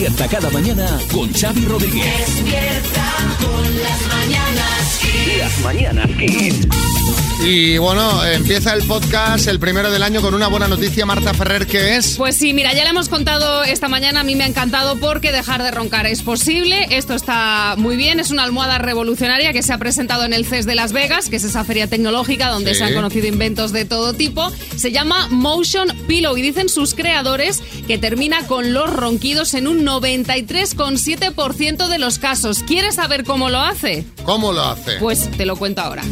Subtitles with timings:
[0.00, 2.04] Despierta cada mañana con Xavi Rodríguez.
[2.16, 5.38] Despierta con las mañanas Kiss.
[5.38, 7.09] Las mañanas Kiss.
[7.42, 11.66] Y bueno, empieza el podcast, el primero del año, con una buena noticia, Marta Ferrer,
[11.66, 12.16] que es...
[12.18, 15.32] Pues sí, mira, ya le hemos contado esta mañana, a mí me ha encantado porque
[15.32, 19.72] dejar de roncar es posible, esto está muy bien, es una almohada revolucionaria que se
[19.72, 22.80] ha presentado en el CES de Las Vegas, que es esa feria tecnológica donde Sí.
[22.80, 27.62] se han conocido inventos de todo tipo, se llama Motion Pillow y dicen sus creadores
[27.86, 32.62] que termina con los ronquidos en un 93,7% de los casos.
[32.64, 34.04] ¿Quieres saber cómo lo hace?
[34.24, 34.98] ¿Cómo lo hace?
[35.00, 36.02] Pues te lo cuento ahora.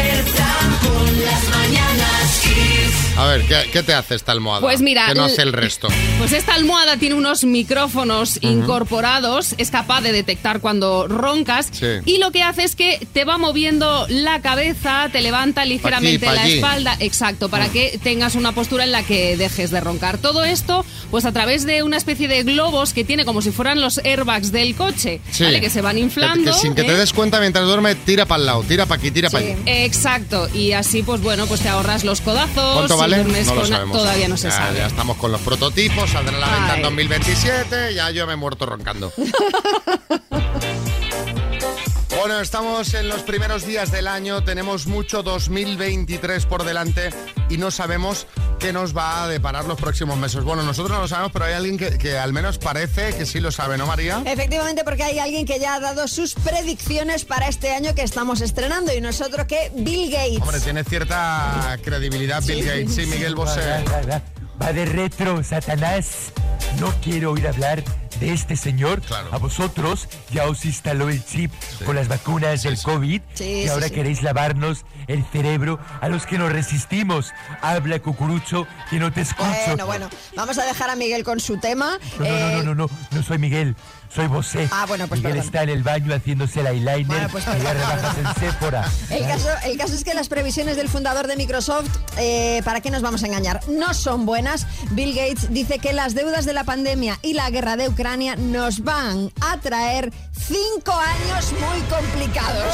[0.00, 0.79] Despierta
[3.20, 4.62] A ver, ¿qué, qué te hace esta almohada?
[4.62, 5.88] Pues mira, Que no hace el resto.
[6.20, 11.86] Pues esta almohada tiene unos micrófonos incorporados, es capaz de detectar cuando roncas Sí.
[12.04, 16.34] y lo que hace es que te va moviendo la cabeza, te levanta ligeramente pa'
[16.34, 20.18] la espalda, exacto, para que tengas una postura en la que dejes de roncar.
[20.18, 23.80] Todo esto, pues a través de una especie de globos que tiene como si fueran
[23.80, 25.44] los airbags del coche, Sí.
[25.44, 25.60] ¿vale?
[25.60, 26.52] Que se van inflando.
[26.52, 26.96] que sin que te ¿eh?
[26.96, 29.54] des cuenta mientras duerme, tira para el lado, tira para aquí, tira para allí.
[29.66, 32.74] Exacto, y así pues bueno, pues te ahorras los codazos.
[32.74, 33.44] ¿Cuánto si vale?
[33.44, 33.96] No lo sabemos.
[33.96, 34.78] Todavía no se ya, sabe.
[34.78, 36.82] Ya estamos con los prototipos, saldrá a la venta en Ay.
[36.82, 39.12] 2027, ya yo me he muerto roncando.
[42.20, 47.08] Bueno, estamos en los primeros días del año, tenemos mucho 2023 por delante
[47.48, 48.26] y no sabemos
[48.58, 50.44] qué nos va a deparar los próximos meses.
[50.44, 53.40] Bueno, nosotros no lo sabemos, pero hay alguien que, que al menos parece que sí
[53.40, 54.22] lo sabe, ¿no, María?
[54.26, 58.42] Efectivamente, porque hay alguien que ya ha dado sus predicciones para este año que estamos
[58.42, 60.42] estrenando y nosotros que Bill Gates.
[60.42, 62.96] Hombre, tiene cierta credibilidad Bill Gates.
[62.96, 63.62] Sí, Miguel Bosé.
[63.62, 64.22] Va, va, va.
[64.60, 66.32] Va de retro, Satanás.
[66.78, 67.82] No quiero oír hablar
[68.20, 69.00] de este señor.
[69.02, 69.28] Claro.
[69.32, 71.52] A vosotros ya os instaló el chip
[71.84, 73.94] con las vacunas del COVID Sí, y ahora sí.
[73.94, 77.32] queréis lavarnos el cerebro a los que nos resistimos.
[77.62, 79.48] Habla, cucurucho, que no te escucho.
[79.66, 81.98] Bueno, bueno, vamos a dejar a Miguel con su tema.
[82.18, 83.74] No, no, no, Eh, no, no, no, no soy Miguel,
[84.12, 84.68] soy Bosé.
[84.72, 85.46] Ah, bueno, pues Miguel perdón.
[85.46, 88.84] está en el baño haciéndose el eyeliner Bueno, pues y ya rebajas en Sephora.
[89.10, 91.88] El caso, el caso es que las previsiones del fundador de Microsoft,
[92.18, 93.60] eh, ¿para qué nos vamos a engañar?
[93.68, 94.66] No son buenas.
[94.90, 98.82] Bill Gates dice que las deudas de la pandemia y la guerra de Ucrania nos
[98.82, 102.64] van a traer cinco años muy complicados.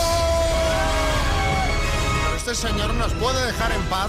[2.25, 4.09] Pero este señor nos puede dejar en paz.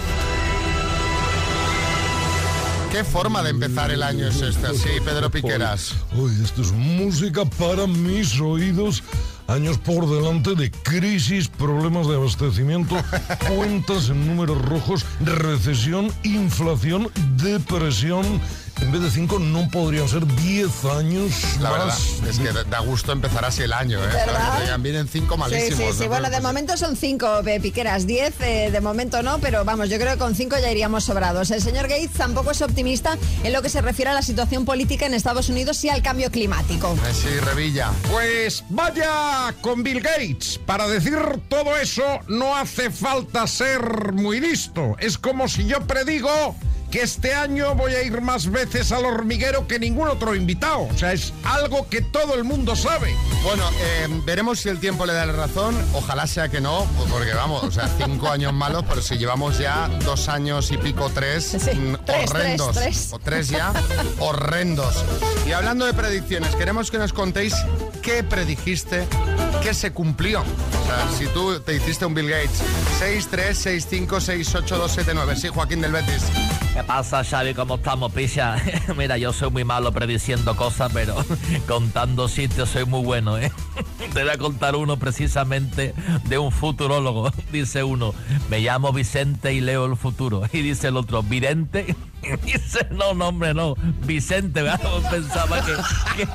[2.98, 4.74] ¿Qué forma de empezar el año es esta?
[4.74, 5.94] Sí, Pedro Piqueras.
[6.16, 9.04] Uy, esto es música para mis oídos.
[9.46, 12.96] Años por delante de crisis, problemas de abastecimiento,
[13.56, 18.42] cuentas en números rojos, recesión, inflación, depresión.
[18.82, 21.98] En vez de cinco, no podrían ser diez años La verdad,
[22.30, 24.08] es que da gusto empezar así el año, ¿eh?
[24.08, 24.78] ¿Verdad?
[24.80, 25.78] Vienen cinco Sí, malísimos.
[25.80, 25.96] sí, sí.
[26.00, 29.90] Pero, Bueno, de momento son cinco eh, piqueras, diez eh, de momento no, pero vamos,
[29.90, 31.50] yo creo que con cinco ya iríamos sobrados.
[31.52, 35.06] El señor Gates tampoco es optimista en lo que se refiere a la situación política
[35.06, 36.96] en Estados Unidos y al cambio climático.
[37.08, 37.92] eh, Sí, Revilla.
[38.12, 40.60] Pues vaya con Bill Gates.
[40.66, 41.18] Para decir
[41.50, 44.96] todo eso no hace falta ser muy listo.
[45.00, 46.56] Es como si yo predigo
[46.98, 50.80] que este año voy a ir más veces al hormiguero que ningún otro invitado.
[50.92, 53.16] O sea, es algo que todo el mundo sabe.
[53.44, 55.78] Bueno, eh, veremos si el tiempo le da la razón.
[55.94, 59.60] Ojalá sea que no, pues porque vamos, o sea, cinco años malos, pero si llevamos
[59.60, 62.72] ya dos años y pico, tres, Sí, mm, tres, horrendos.
[62.76, 63.10] tres, tres.
[63.14, 63.72] O tres ya,
[64.18, 65.06] horrendos.
[65.46, 67.54] Y hablando de predicciones, queremos que nos contéis
[68.02, 69.06] qué predijiste,
[69.62, 70.42] qué se cumplió.
[70.42, 72.60] O sea, si tú te hiciste un Bill Gates,
[72.98, 75.36] 6, 3, 6, 5, 6, 8, 2, 7, 9.
[75.36, 76.24] Sí, Joaquín del Betis.
[76.78, 77.56] ¿Qué pasa, Xavi?
[77.56, 78.56] ¿Cómo estamos, picha?
[78.98, 81.16] Mira, yo soy muy malo prediciendo cosas, pero
[81.68, 83.52] contando sitios soy muy bueno, ¿eh?
[84.14, 85.96] Te voy a contar uno precisamente
[86.26, 87.32] de un futurólogo.
[87.52, 88.14] Dice uno,
[88.52, 90.44] me llamo Vicente y leo el futuro.
[90.54, 91.96] Y dice el otro, ¿vidente?
[92.22, 94.80] Y dice, no, no, hombre, no, Vicente, ¿verdad?
[95.10, 95.74] Pensaba que,
[96.16, 96.28] que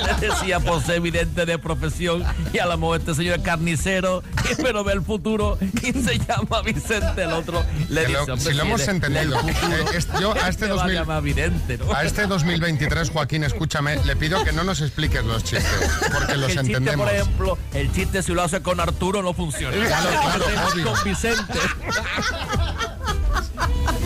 [0.00, 4.22] le decía por ser evidente de profesión y a lo mejor este señor es carnicero,
[4.62, 7.64] pero ve el futuro y se llama Vicente el otro.
[7.88, 9.22] Le dice, lo- "Hombre, si lo hemos entendido.
[9.42, 11.92] lee el futuro, es- yo a este te va 2000 llamar vidente, ¿no?
[11.94, 15.64] A este 2023, Joaquín, escúchame, le pido que no nos expliques los chistes,
[16.12, 17.06] porque los el chiste, entendemos.
[17.06, 19.76] por ejemplo, el chiste si lo hace con Arturo no funciona.
[19.86, 20.92] Claro, claro, Con obvio.
[21.04, 21.58] Vicente.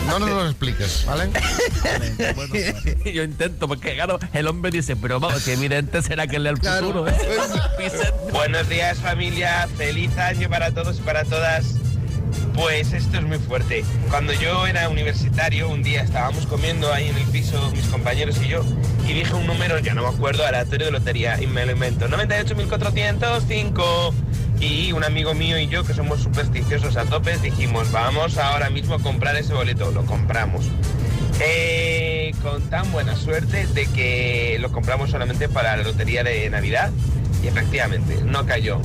[0.07, 1.29] No nos lo expliques, ¿vale?
[3.13, 6.57] Yo intento, porque claro, el hombre dice, pero vamos, que evidente será que lee el
[6.57, 7.07] futuro.
[7.07, 7.15] ¿eh?
[8.31, 11.75] Buenos días familia, feliz año para todos y para todas.
[12.53, 13.83] Pues esto es muy fuerte.
[14.09, 18.49] Cuando yo era universitario, un día estábamos comiendo ahí en el piso, mis compañeros y
[18.49, 18.63] yo,
[19.07, 22.07] y dije un número, ya no me acuerdo, aleatorio de lotería, y me lo invento,
[22.07, 24.13] 98.405.
[24.59, 28.95] Y un amigo mío y yo, que somos supersticiosos a topes, dijimos, vamos ahora mismo
[28.95, 29.89] a comprar ese boleto.
[29.91, 30.65] Lo compramos.
[31.39, 36.91] Eh, con tan buena suerte de que lo compramos solamente para la lotería de Navidad
[37.41, 38.81] y efectivamente no cayó.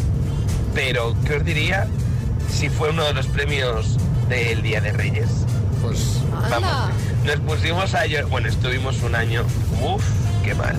[0.74, 1.86] Pero, ¿qué os diría
[2.50, 3.96] si fue uno de los premios
[4.28, 5.28] del Día de Reyes?
[5.82, 6.20] Pues
[6.50, 6.90] vamos,
[7.24, 8.26] nos pusimos a llorar.
[8.26, 9.44] Bueno, estuvimos un año.
[9.82, 10.02] Uf,
[10.42, 10.76] qué mal.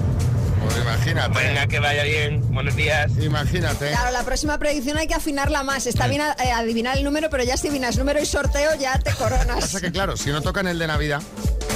[0.63, 1.39] Pues imagínate.
[1.39, 2.41] Venga, que vaya bien.
[2.51, 3.11] Buenos días.
[3.19, 3.89] Imagínate.
[3.89, 5.85] Claro, la próxima predicción hay que afinarla más.
[5.85, 9.11] Está bien eh, adivinar el número, pero ya si adivinas número y sorteo ya te
[9.11, 9.59] coronas.
[9.59, 11.21] Pasa que claro, si no tocan el de Navidad,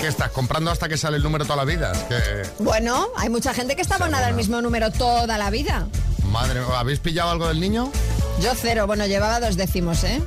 [0.01, 0.31] ¿qué estás?
[0.31, 1.91] ¿Comprando hasta que sale el número toda la vida?
[1.91, 2.63] Es que...
[2.63, 5.87] Bueno, hay mucha gente que está abonada al mismo número toda la vida.
[6.31, 7.91] Madre, ¿habéis pillado algo del niño?
[8.41, 10.21] Yo cero, bueno, llevaba dos décimos, ¿eh?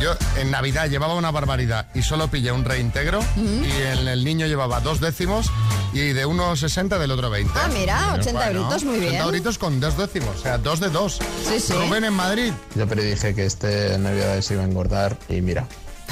[0.00, 4.46] Yo en Navidad llevaba una barbaridad y solo pillé un reintegro y el, el niño
[4.46, 5.50] llevaba dos décimos
[5.94, 7.52] y de uno 60 del otro 20.
[7.56, 9.14] Ah, mira, 80 euritos, muy bien.
[9.14, 11.18] 80 euritos con dos décimos, o sea, dos de dos.
[11.48, 11.72] Sí, sí.
[11.72, 12.52] Rubén en Madrid.
[12.74, 15.66] Yo predije que este Navidad se iba a engordar y mira,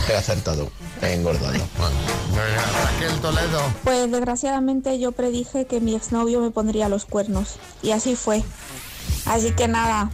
[0.08, 0.70] he acertado,
[1.02, 1.52] he engordado.
[2.34, 3.60] Raquel Toledo.
[3.84, 7.56] Pues desgraciadamente yo predije que mi exnovio me pondría los cuernos.
[7.82, 8.42] Y así fue.
[9.26, 10.10] Así que nada.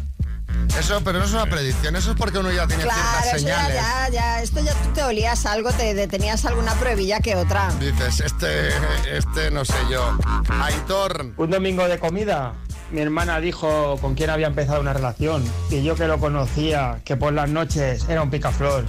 [0.78, 3.46] Eso, pero no es una predicción, eso es porque uno ya tiene Claro, ciertas eso
[3.46, 3.74] ya, señales.
[3.76, 7.70] ya, ya, esto ya tú te olías algo, te, te tenías alguna pruebilla que otra.
[7.78, 8.68] Dices, este,
[9.14, 10.16] este, no sé yo.
[10.62, 11.32] Aitor.
[11.36, 12.54] Un domingo de comida,
[12.92, 17.16] mi hermana dijo con quién había empezado una relación y yo que lo conocía, que
[17.16, 18.84] por las noches era un picaflor,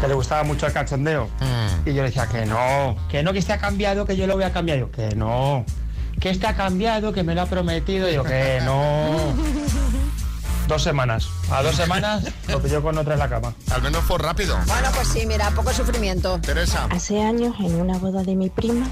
[0.00, 1.28] que le gustaba mucho el cachondeo.
[1.84, 4.34] Y yo le decía que no, que no, que este ha cambiado, que yo lo
[4.34, 4.78] voy a cambiar.
[4.78, 5.64] Yo, que no,
[6.20, 8.08] que este ha cambiado, que me lo ha prometido.
[8.10, 9.34] Yo, que no.
[10.68, 11.30] Dos semanas.
[11.50, 13.54] A dos semanas lo pilló con otra en la cama.
[13.70, 14.54] Al menos fue rápido.
[14.66, 16.38] Bueno, pues sí, mira, poco sufrimiento.
[16.42, 16.86] Teresa.
[16.90, 18.86] Hace años, en una boda de mi prima,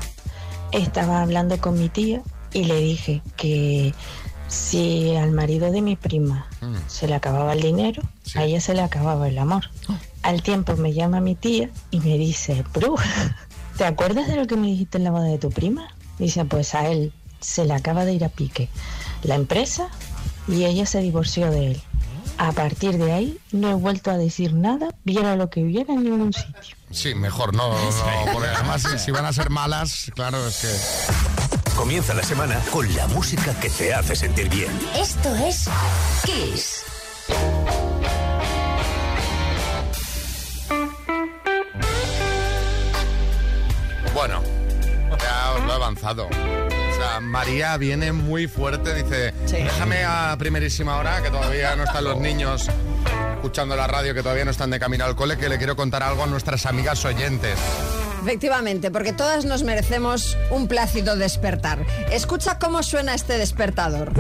[0.73, 2.23] estaba hablando con mi tía
[2.55, 3.95] y le dije que
[4.49, 6.47] si al marido de mi prima
[6.87, 8.03] se le acababa el dinero,
[8.35, 9.69] a ella se le acababa el amor.
[10.23, 12.97] Al tiempo me llama mi tía y me dice, Bru,
[13.77, 15.89] ¿te acuerdas de lo que me dijiste en la boda de tu prima?
[16.19, 18.71] Dice, pues a él se le acaba de ir a pique
[19.23, 19.89] la empresa
[20.49, 21.83] y ella se divorció de él.
[22.39, 26.05] A partir de ahí no he vuelto a decir nada, viera lo que viera en
[26.05, 26.77] ningún sitio.
[26.91, 31.27] Sí, mejor no, no, porque además si, si van a ser malas, claro, es que...
[31.77, 34.71] Comienza la semana con la música que te hace sentir bien.
[34.99, 35.69] Esto es
[36.25, 36.85] Kiss.
[44.15, 44.43] Bueno,
[45.21, 46.29] ya os lo he avanzado.
[47.21, 52.69] María viene muy fuerte, dice, déjame a primerísima hora, que todavía no están los niños
[53.35, 56.03] escuchando la radio, que todavía no están de camino al cole, que le quiero contar
[56.03, 57.59] algo a nuestras amigas oyentes.
[58.23, 61.87] Efectivamente, porque todas nos merecemos un plácido despertar.
[62.11, 64.13] Escucha cómo suena este despertador.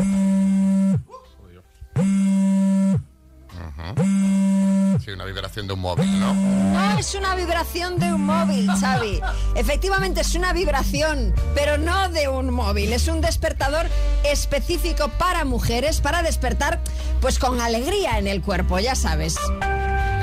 [5.17, 6.35] Una vibración de un móvil, ¿no?
[6.35, 9.21] No es una vibración de un móvil, Xavi.
[9.55, 12.93] Efectivamente es una vibración, pero no de un móvil.
[12.93, 13.87] Es un despertador
[14.25, 16.81] específico para mujeres, para despertar
[17.23, 19.37] pues con alegría en el cuerpo, ya sabes.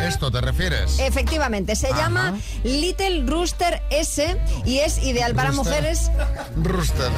[0.07, 0.99] ¿Esto te refieres?
[0.99, 5.65] Efectivamente, se llama Little Rooster S y es ideal para Rooster.
[5.81, 6.11] mujeres.
[6.55, 7.09] Rooster.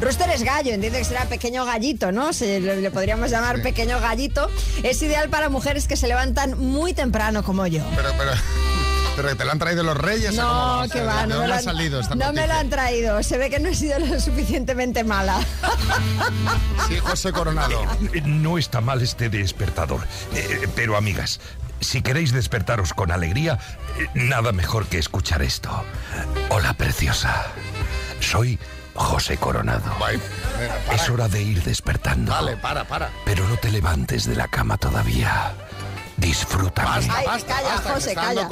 [0.00, 2.32] Rooster es gallo, entiendo que será pequeño gallito, ¿no?
[2.32, 4.48] Se le, le podríamos llamar pequeño gallito.
[4.82, 7.82] Es ideal para mujeres que se levantan muy temprano como yo.
[7.96, 8.30] Pero, pero,
[9.16, 10.38] pero te lo han traído los reyes.
[10.38, 12.32] ¿o cómo va No, que va, ¿De no, me lo, ha han, salido esta no
[12.32, 13.22] me lo han traído.
[13.22, 15.40] Se ve que no he sido lo suficientemente mala.
[16.88, 17.82] Sí, José Coronado.
[18.14, 20.00] Eh, No está mal este despertador.
[20.34, 21.40] Eh, pero amigas,
[21.80, 23.58] si queréis despertaros con alegría,
[24.14, 25.84] nada mejor que escuchar esto.
[26.50, 27.46] Hola, preciosa.
[28.20, 28.58] Soy
[28.94, 29.92] José Coronado.
[30.92, 32.32] Es hora de ir despertando.
[32.32, 33.10] Vale, para, para.
[33.24, 35.54] Pero no te levantes de la cama todavía.
[36.18, 37.08] Disfrútame.
[37.10, 38.48] Ay, calla, José, calla.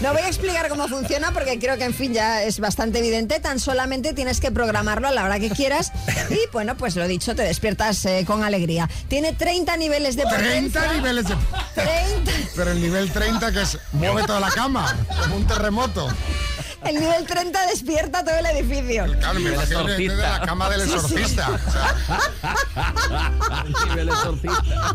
[0.00, 3.38] No voy a explicar cómo funciona porque creo que, en fin, ya es bastante evidente.
[3.38, 5.92] Tan solamente tienes que programarlo a la hora que quieras.
[6.30, 8.90] Y bueno, pues lo dicho, te despiertas eh, con alegría.
[9.08, 10.80] Tiene 30 niveles de potencia.
[10.80, 11.36] 30 niveles de...
[11.74, 12.32] 30.
[12.56, 16.08] Pero el nivel 30 que es mueve toda la cama, como un terremoto.
[16.88, 19.04] El nivel 30 despierta todo el edificio.
[19.18, 20.94] Claro, me imagino de de la cama del Sí, sí.
[20.94, 21.50] exorcista.
[21.50, 21.94] O sea,
[23.88, 24.94] nivel exorcista.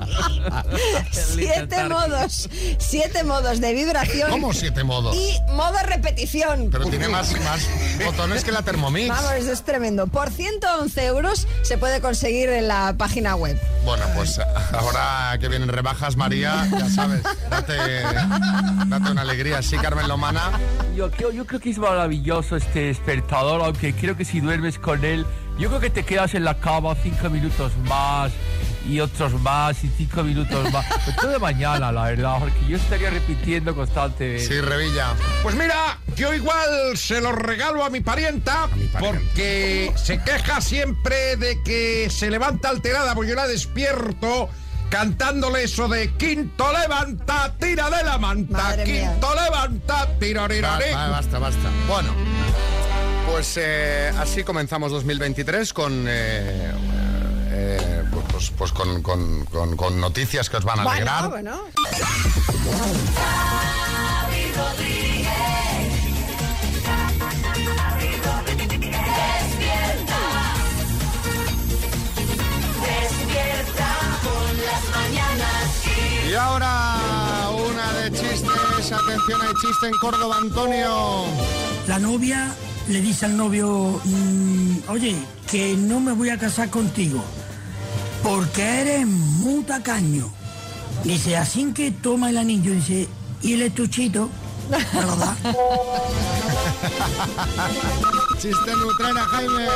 [1.12, 4.29] Siete modos, siete modos de vibración.
[4.29, 5.15] ¿Cómo siete modos?
[5.15, 6.69] Y modo repetición.
[6.71, 7.67] Pero tiene más, más
[8.05, 9.10] botones que la Thermomix.
[9.10, 10.07] Vamos, eso es tremendo.
[10.07, 13.60] Por 111 euros se puede conseguir en la página web.
[13.86, 14.39] Bueno, pues
[14.74, 17.75] ahora que vienen rebajas, María, ya sabes, date,
[18.88, 19.62] date una alegría.
[19.62, 20.51] Sí, Carmen Lomana.
[21.01, 25.03] Yo, creo- yo creo que es maravilloso este despertador, aunque creo que si duermes con
[25.03, 25.25] él,
[25.58, 28.31] yo creo que te quedas en la cama cinco minutos más
[28.88, 30.86] y otros más y cinco minutos más.
[31.08, 34.46] Esto de mañana, la verdad, porque yo estaría repitiendo constantemente.
[34.46, 35.15] Sí, Revilla.
[35.41, 38.67] Pues mira, yo igual se lo regalo a mi parienta,
[39.00, 44.50] porque se queja siempre de que se levanta alterada, porque yo la despierto
[44.91, 49.10] cantándole eso de quinto levanta, tira de la manta, Madre mía.
[49.12, 51.69] quinto levanta, tira Vale, vale, basta, basta.
[51.88, 52.13] Bueno,
[53.31, 56.05] pues eh, así comenzamos 2023 con...
[56.07, 56.71] eh,
[57.53, 61.29] eh, pues, pues con, con- con- con noticias que os van a alegrar.
[61.29, 61.62] bueno.
[76.32, 78.92] Y ahora una de chistes.
[78.94, 81.26] Atención, hay chiste en Córdoba, Antonio.
[81.90, 82.56] La novia
[82.88, 85.18] le dice al novio, "Mm, oye,
[85.50, 87.22] que no me voy a casar contigo,
[88.24, 90.32] porque eres muy tacaño.
[91.04, 93.10] Dice, así que toma el anillo, dice,
[93.42, 94.30] y el estuchito,
[94.70, 95.36] ¿verdad?
[98.40, 99.68] Chiste en Utrera, Jaime.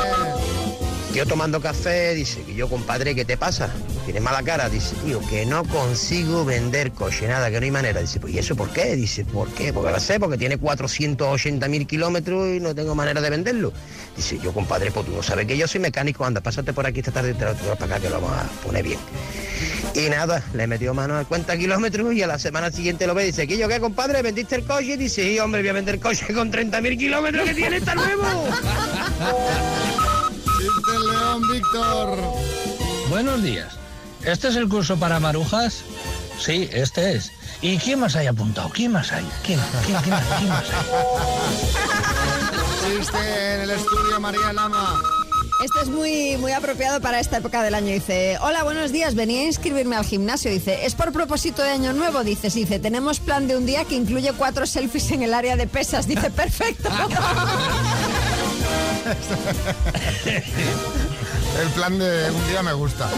[1.16, 3.70] Tío tomando café, dice que yo, compadre, ¿qué te pasa?
[4.04, 8.02] Tienes mala cara, dice, tío, que no consigo vender coche, nada, que no hay manera.
[8.02, 8.94] Dice, pues ¿y eso por qué?
[8.96, 9.72] Dice, ¿por qué?
[9.72, 13.72] Porque lo sé, porque tiene 480 mil kilómetros y no tengo manera de venderlo.
[14.14, 16.98] Dice, yo, compadre, pues tú no sabes que yo soy mecánico, anda, pásate por aquí
[16.98, 18.98] esta tarde y te lo para acá que lo vamos a poner bien.
[19.94, 23.22] Y nada, le metió mano a cuenta kilómetros y a la semana siguiente lo ve
[23.22, 24.20] y dice, ¿qué yo qué, compadre?
[24.20, 24.92] ¿Vendiste el coche?
[24.92, 27.94] Y dice, sí, hombre, voy a vender coche con 30 mil kilómetros que tiene, está
[27.94, 28.22] nuevo.
[30.88, 32.18] En León, Víctor.
[33.08, 33.74] Buenos días.
[34.24, 35.82] ¿Este es el curso para marujas?
[36.38, 37.32] Sí, este es.
[37.60, 38.68] ¿Y quién más hay apuntado?
[38.70, 39.26] ¿Quién más hay?
[39.44, 40.86] ¿Quién, quién, quién, quién más hay?
[42.98, 45.00] Chiste en el estudio, María Lama.
[45.64, 47.92] Este es muy, muy apropiado para esta época del año.
[47.92, 50.50] Dice, hola, buenos días, venía a inscribirme al gimnasio.
[50.50, 52.22] Dice, ¿es por propósito de año nuevo?
[52.24, 55.56] Dice, sí, dice, tenemos plan de un día que incluye cuatro selfies en el área
[55.56, 56.06] de pesas.
[56.06, 56.90] Dice, perfecto.
[61.60, 63.08] El plan de un día me gusta.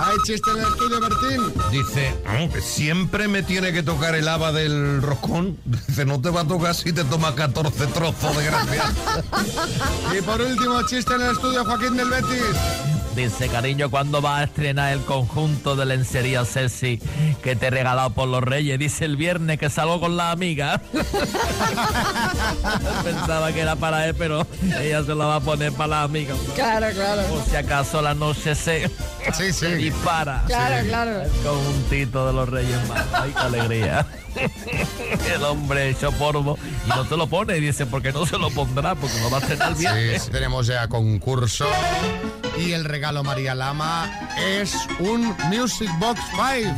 [0.00, 1.54] Hay chiste en el estudio, Bertín.
[1.70, 5.56] Dice, "Ah, siempre me tiene que tocar el haba del roscón.
[5.64, 8.84] Dice, no te va a tocar si te toma 14 trozos de gracia.
[10.18, 12.42] Y por último, chiste en el estudio, Joaquín del Betis.
[13.16, 17.00] Dice, cariño, ¿cuándo va a estrenar el conjunto de lencería sexy
[17.42, 18.78] que te he regalado por los reyes?
[18.78, 20.82] Dice el viernes que salgo con la amiga.
[23.02, 24.46] Pensaba que era para él, pero
[24.78, 26.34] ella se la va a poner para la amiga.
[26.54, 27.22] Claro, claro.
[27.22, 28.90] Por si acaso la noche se,
[29.50, 30.44] se dispara.
[30.46, 31.22] Claro, claro.
[31.22, 33.06] El conjuntito de los reyes magos.
[33.14, 34.06] Ay, qué alegría.
[34.36, 37.56] El hombre hecho polvo y no te lo pone.
[37.56, 38.94] Y dice, ¿por qué no se lo pondrá?
[38.94, 40.22] Porque no va a el viernes.
[40.22, 41.66] Sí, tenemos ya concurso.
[42.58, 46.74] Y el regalo María Lama es un Music Box 5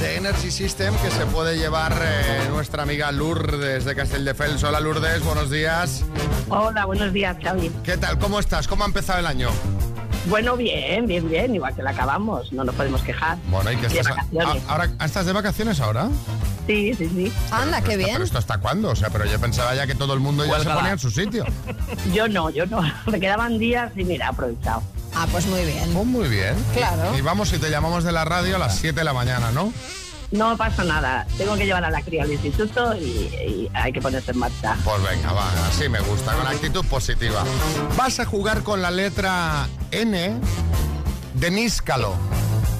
[0.00, 4.62] de Energy System que se puede llevar eh, nuestra amiga Lourdes de Castelldefels.
[4.62, 6.04] Hola Lourdes, buenos días.
[6.48, 7.70] Hola, buenos días, Xavi.
[7.82, 8.18] ¿Qué tal?
[8.18, 8.68] ¿Cómo estás?
[8.68, 9.50] ¿Cómo ha empezado el año?
[10.26, 13.38] Bueno, bien, bien, bien, igual que la acabamos, no nos podemos quejar.
[13.50, 14.16] Bueno, ¿y qué De estás?
[14.18, 16.08] a- ahora, ¿Estás de vacaciones ahora?
[16.66, 17.32] Sí, sí, sí.
[17.50, 18.10] Anda, qué bien.
[18.12, 18.90] ¿Pero esto hasta cuándo?
[18.90, 21.10] O sea, pero yo pensaba ya que todo el mundo ya se ponía en su
[21.10, 21.44] sitio.
[22.12, 22.80] Yo no, yo no.
[23.06, 24.82] Me quedaban días y mira, aprovechado.
[25.14, 25.96] Ah, pues muy bien.
[25.96, 26.54] Oh, muy bien.
[26.74, 27.16] Claro.
[27.16, 29.72] Y vamos, si te llamamos de la radio a las 7 de la mañana, ¿no?
[30.30, 34.00] No pasa nada, tengo que llevar a la cría al instituto y, y hay que
[34.02, 34.76] ponerse en marcha.
[34.84, 37.44] Pues venga, va, así me gusta, con actitud positiva.
[37.96, 40.38] Vas a jugar con la letra N
[41.34, 42.14] de Níscalo.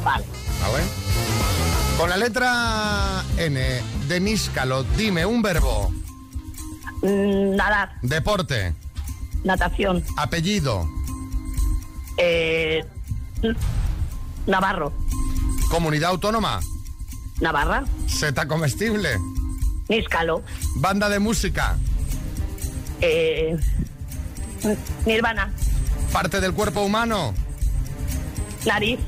[0.05, 0.25] Vale.
[0.61, 0.85] ¿Vale?
[1.97, 5.91] Con la letra N de Níscalo, dime un verbo.
[7.03, 8.75] Mm, nadar, Deporte.
[9.45, 10.87] natación, Apellido.
[12.19, 12.85] eh,
[14.47, 14.93] Navarro,
[15.71, 16.61] Comunidad autónoma.
[17.41, 19.19] Navarra, Seta comestible.
[19.89, 20.43] Níscalo,
[20.77, 21.77] Banda de música.
[23.01, 23.57] eh,
[25.07, 25.53] Nirvana,
[26.13, 27.33] Parte del cuerpo humano.
[28.67, 28.99] nariz,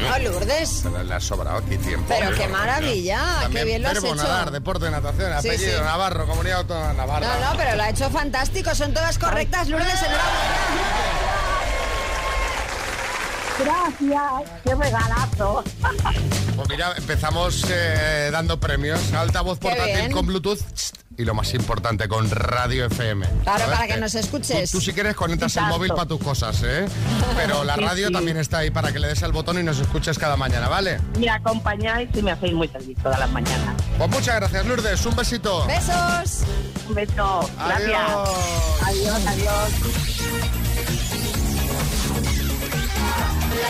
[0.00, 0.84] No, Lourdes.
[1.06, 2.06] Le, ha sobrado aquí tiempo.
[2.08, 4.14] Pero qué maravilla, También qué bien lo has hecho.
[4.16, 5.84] nadar, deporte, natación, apellido, sí.
[5.84, 7.26] Navarro, comunidad autónoma, Navarra.
[7.38, 8.74] No, no, pero lo ha hecho fantástico.
[8.74, 9.94] Son todas correctas, Lourdes.
[13.58, 15.64] Gracias, qué regalazo.
[16.56, 19.12] Pues mira, empezamos eh, dando premios.
[19.12, 20.12] Altavoz Qué portátil bien.
[20.12, 20.58] con Bluetooth
[21.16, 23.26] y lo más importante, con Radio FM.
[23.44, 24.70] Claro, para que nos escuches.
[24.72, 26.86] Tú, tú si quieres conectas el móvil para tus cosas, ¿eh?
[27.36, 28.12] Pero la radio sí.
[28.12, 30.98] también está ahí para que le des al botón y nos escuches cada mañana, ¿vale?
[31.18, 33.76] Me acompañáis y me hacéis muy feliz todas las mañanas.
[33.96, 35.06] Pues muchas gracias, Lourdes.
[35.06, 35.66] Un besito.
[35.66, 36.40] Besos.
[36.88, 37.50] Un beso.
[37.56, 38.00] Gracias.
[38.82, 39.26] Adiós.
[39.26, 40.13] Adiós,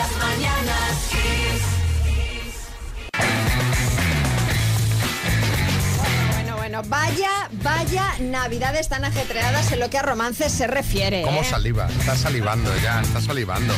[0.05, 1.63] las mañanas Kiss.
[6.33, 11.23] Bueno, bueno, vaya, vaya navidades tan ajetreadas en lo que a romances se refiere.
[11.23, 11.45] ¿Cómo ¿eh?
[11.45, 11.87] saliva?
[11.99, 13.73] Está salivando ya, está salivando.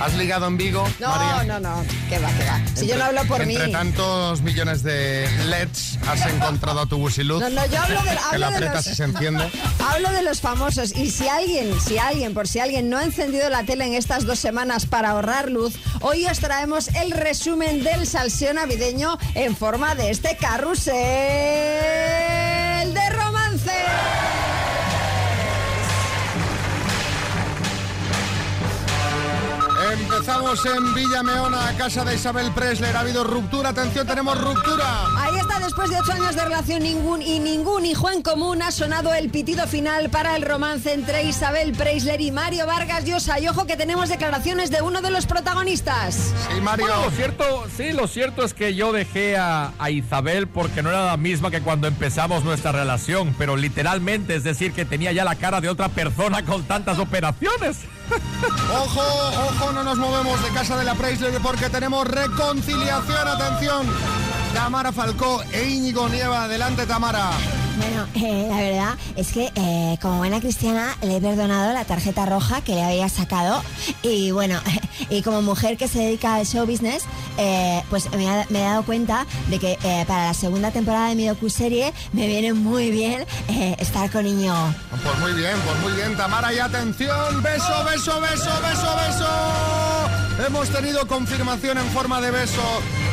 [0.00, 1.44] ¿Has ligado en Vigo, No, María?
[1.44, 2.60] no, no, que va, que va.
[2.74, 3.54] Si yo no hablo por mí.
[3.54, 7.40] Entre tantos millones de LEDs has encontrado a tu busiluz.
[7.40, 9.50] No, no, yo hablo de- Que hablo la de aprietas los- y se enciende.
[9.88, 13.48] Hablo de los famosos y si alguien, si alguien, por si alguien no ha encendido
[13.50, 18.06] la tele en estas dos semanas para ahorrar luz, hoy os traemos el resumen del
[18.06, 20.94] salseo navideño en forma de este carrusel
[22.94, 23.72] de romance.
[29.94, 32.96] Empezamos en Villameona, casa de Isabel Presler.
[32.96, 35.06] Ha habido ruptura, atención, tenemos ruptura.
[35.16, 38.72] Ahí está, después de ocho años de relación ningún y ningún hijo en común, ha
[38.72, 43.38] sonado el pitido final para el romance entre Isabel Preisler y Mario Vargas Llosa.
[43.38, 46.14] Y ojo que tenemos declaraciones de uno de los protagonistas.
[46.16, 50.82] Sí, Bueno, lo cierto, sí, lo cierto es que yo dejé a, a Isabel porque
[50.82, 55.12] no era la misma que cuando empezamos nuestra relación, pero literalmente, es decir, que tenía
[55.12, 57.76] ya la cara de otra persona con tantas operaciones.
[58.72, 59.02] Ojo,
[59.48, 63.86] ojo, no nos movemos de casa de la Preisler porque tenemos reconciliación, atención.
[64.52, 67.30] Tamara Falcó e Íñigo Nieva, adelante Tamara.
[67.76, 72.24] Bueno, eh, la verdad es que eh, como buena cristiana le he perdonado la tarjeta
[72.26, 73.62] roja que le había sacado
[74.02, 74.60] y bueno,
[75.10, 77.04] y como mujer que se dedica al show business,
[77.38, 81.92] eh, pues me, he dado cuenta de que para la segunda temporada de mi docuserie
[82.12, 83.26] me viene muy bien
[83.78, 84.54] estar con niño.
[84.90, 90.46] Pues muy bien, pues muy bien, Tamara, y atención, beso, beso, beso, beso, beso.
[90.46, 92.62] Hemos tenido confirmación en forma de beso.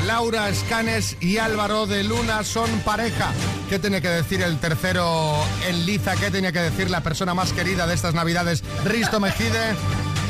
[0.05, 3.31] Laura Escanes y Álvaro de Luna son pareja.
[3.69, 5.35] ¿Qué tiene que decir el tercero
[5.67, 6.15] en liza?
[6.15, 9.75] ¿Qué tiene que decir la persona más querida de estas navidades, Risto Mejide?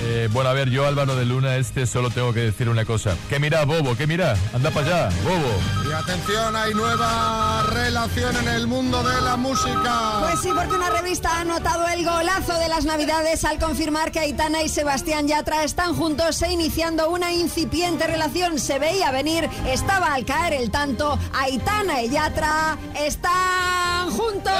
[0.04, 3.16] Eh, bueno, a ver, yo Álvaro de Luna, este solo tengo que decir una cosa.
[3.30, 5.90] Que mira, bobo, que mira, anda para allá, bobo.
[5.90, 10.20] Y atención, hay nueva relación en el mundo de la música.
[10.22, 14.20] Pues sí, porque una revista ha notado el golazo de las Navidades al confirmar que
[14.20, 18.60] Aitana y Sebastián Yatra están juntos e iniciando una incipiente relación.
[18.60, 21.20] Se veía venir, estaba al caer el tanto.
[21.34, 24.52] Aitana y Yatra están juntos.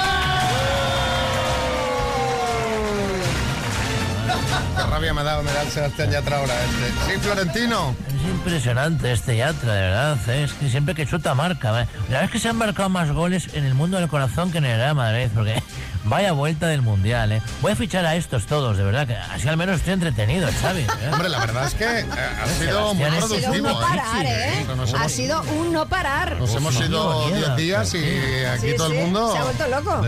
[4.84, 7.12] Qué rabia me da, me da el Sebastián Yatra ahora este.
[7.14, 7.94] Sí, Florentino.
[8.08, 10.18] Es impresionante este Yatra, de verdad.
[10.28, 10.44] ¿eh?
[10.44, 11.68] Es que siempre que chuta marca.
[11.82, 11.86] ¿eh?
[12.04, 14.58] La verdad es que se han marcado más goles en el mundo del corazón que
[14.58, 15.62] en el Real Madrid, porque
[16.04, 17.32] vaya vuelta del Mundial.
[17.32, 17.42] ¿eh?
[17.60, 20.80] Voy a fichar a estos todos, de verdad, que así al menos estoy entretenido, Xavi.
[20.82, 20.86] ¿eh?
[21.12, 23.68] Hombre, la verdad es que ha sido muy es- Ha sido un productivo.
[23.68, 24.66] no parar, ¿eh?
[24.76, 26.36] Nos Ha hemos- sido un no parar.
[26.38, 29.32] Nos hemos ido no, 10 días y aquí Sí, todo el mundo.
[29.32, 30.06] Se ha vuelto loco.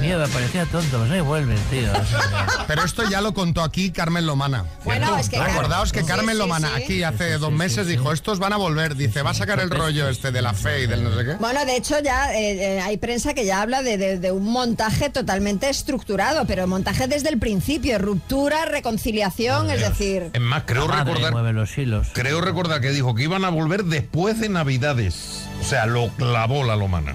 [0.00, 1.90] Nieve, parecía tonto, pues ahí vuelven, tío.
[2.66, 4.64] Pero esto ya lo contó aquí Carmen Lomana.
[4.84, 6.82] Bueno, es que Recordaos que Carmen sí, Lomana sí.
[6.82, 8.94] aquí hace dos meses dijo, estos van a volver.
[8.96, 11.34] Dice, va a sacar el rollo este de la fe y del no sé qué.
[11.34, 14.44] Bueno, de hecho ya eh, eh, hay prensa que ya habla de, de- de un
[14.44, 20.30] montaje totalmente estructurado, pero montaje desde el principio, ruptura, reconciliación, es decir...
[20.32, 21.32] Es más, creo La recordar.
[21.32, 22.08] mueve los hilos.
[22.12, 25.42] Creo recordar que dijo que iban a volver después de Navidades.
[25.60, 27.12] O sea, lo clavó la lomana.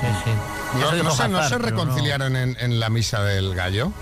[0.00, 0.30] Sí, sí.
[0.80, 1.58] No, no se, no se no.
[1.58, 3.92] reconciliaron en, en la misa del gallo.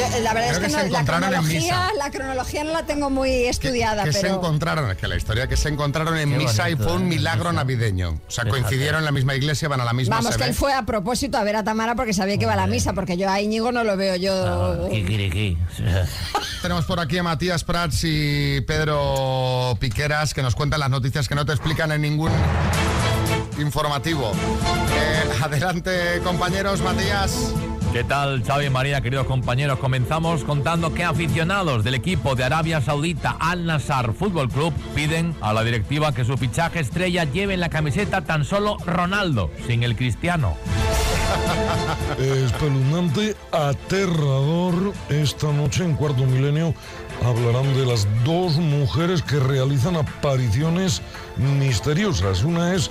[0.00, 1.88] Yo, la verdad Creo es que que, se no- la, encontraron en cronología, misa.
[1.98, 4.34] la cronología no la tengo muy estudiada, que se pero...
[4.36, 7.06] encontraron, es que la historia que se encontraron en Qué misa y fue un ¿eh?
[7.06, 8.10] milagro navideño.
[8.10, 8.50] O sea, Fíjate.
[8.50, 11.36] coincidieron en la misma iglesia, van a la misma Vamos, que él fue a propósito
[11.38, 13.72] a ver a Tamara porque sabía que iba a la misa, porque yo a Íñigo
[13.72, 14.88] no lo veo yo...
[14.90, 15.58] Kikiriki.
[16.62, 21.34] Tenemos por aquí a Matías Prats y Pedro Piqueras que nos cuentan las noticias que
[21.34, 22.30] no te explican en ningún
[23.58, 24.32] informativo.
[24.32, 27.52] Eh, adelante, compañeros, Matías.
[27.92, 29.80] ¿Qué tal, Xavi María, queridos compañeros?
[29.80, 35.52] Comenzamos contando que aficionados del equipo de Arabia Saudita Al Nassr Fútbol Club piden a
[35.52, 39.96] la directiva que su fichaje estrella lleve en la camiseta tan solo Ronaldo, sin el
[39.96, 40.56] cristiano.
[42.16, 44.92] Espeluznante, aterrador.
[45.08, 46.72] Esta noche en Cuarto Milenio
[47.24, 51.02] hablarán de las dos mujeres que realizan apariciones
[51.36, 52.44] misteriosas.
[52.44, 52.88] Una es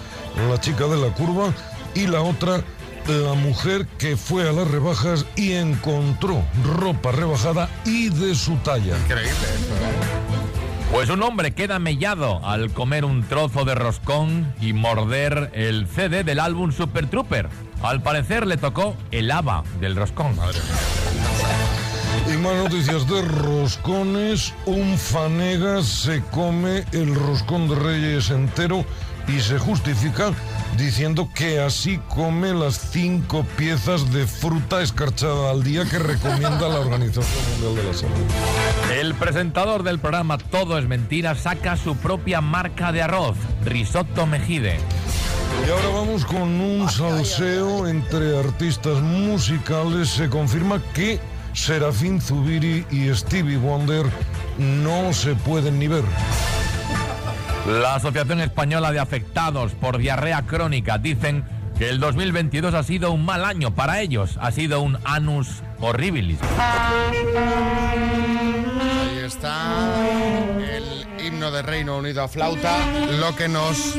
[0.49, 1.53] la chica de la curva
[1.95, 2.61] y la otra
[3.07, 8.97] la mujer que fue a las rebajas y encontró ropa rebajada y de su talla.
[8.97, 9.33] Increíble
[10.91, 16.23] Pues un hombre queda mellado al comer un trozo de roscón y morder el CD
[16.23, 17.49] del álbum Super Trooper.
[17.81, 20.35] Al parecer le tocó el haba del roscón.
[22.31, 24.53] Y más noticias de roscones.
[24.65, 28.85] Un fanegas se come el roscón de Reyes entero
[29.27, 30.31] y se justifica
[30.77, 36.79] diciendo que así come las cinco piezas de fruta escarchada al día que recomienda la
[36.79, 38.99] Organización Mundial de la Salud.
[38.99, 44.77] El presentador del programa Todo es Mentira saca su propia marca de arroz, Risotto Mejide.
[45.67, 50.09] Y ahora vamos con un salseo entre artistas musicales.
[50.09, 51.19] Se confirma que
[51.53, 54.05] Serafín Zubiri y Stevie Wonder
[54.57, 56.03] no se pueden ni ver.
[57.67, 61.43] La Asociación Española de Afectados por Diarrea Crónica dicen
[61.77, 66.39] que el 2022 ha sido un mal año para ellos, ha sido un anus horribilis.
[68.81, 69.87] Ahí está
[70.59, 72.75] el himno de Reino Unido a flauta,
[73.19, 73.95] lo que nos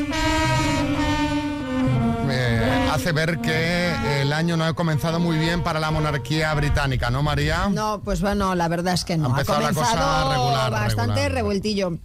[2.29, 7.09] eh, hace ver que el año no ha comenzado muy bien para la monarquía británica,
[7.09, 7.69] ¿no, María?
[7.69, 9.27] No, pues bueno, la verdad es que no.
[9.27, 11.31] Ha empezado la cosa comenzado regular, bastante regular.
[11.31, 11.97] revueltillo.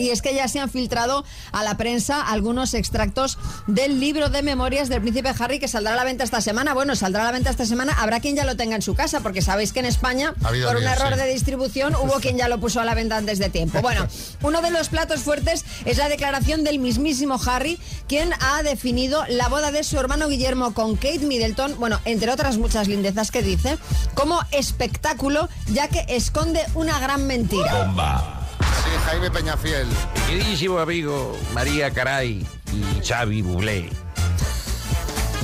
[0.00, 4.42] Y es que ya se han filtrado a la prensa algunos extractos del libro de
[4.42, 6.74] memorias del príncipe Harry que saldrá a la venta esta semana.
[6.74, 7.94] Bueno, saldrá a la venta esta semana.
[7.98, 10.76] Habrá quien ya lo tenga en su casa, porque sabéis que en España, Ha por
[10.76, 11.20] un error sí.
[11.20, 13.80] de distribución, hubo quien ya lo puso a la venta antes de tiempo.
[13.90, 14.06] Bueno,
[14.42, 19.48] uno de los platos fuertes es la declaración del mismísimo Harry, quien ha definido la
[19.48, 23.78] boda de su hermano Guillermo con Kate Middleton, bueno, entre otras muchas lindezas que dice,
[24.14, 27.84] como espectáculo, ya que esconde una gran mentira.
[27.84, 28.39] Bomba.
[28.84, 29.86] Sí, Jaime Peñafiel.
[30.26, 33.90] Queridísimo amigo María Caray y Xavi Bublé.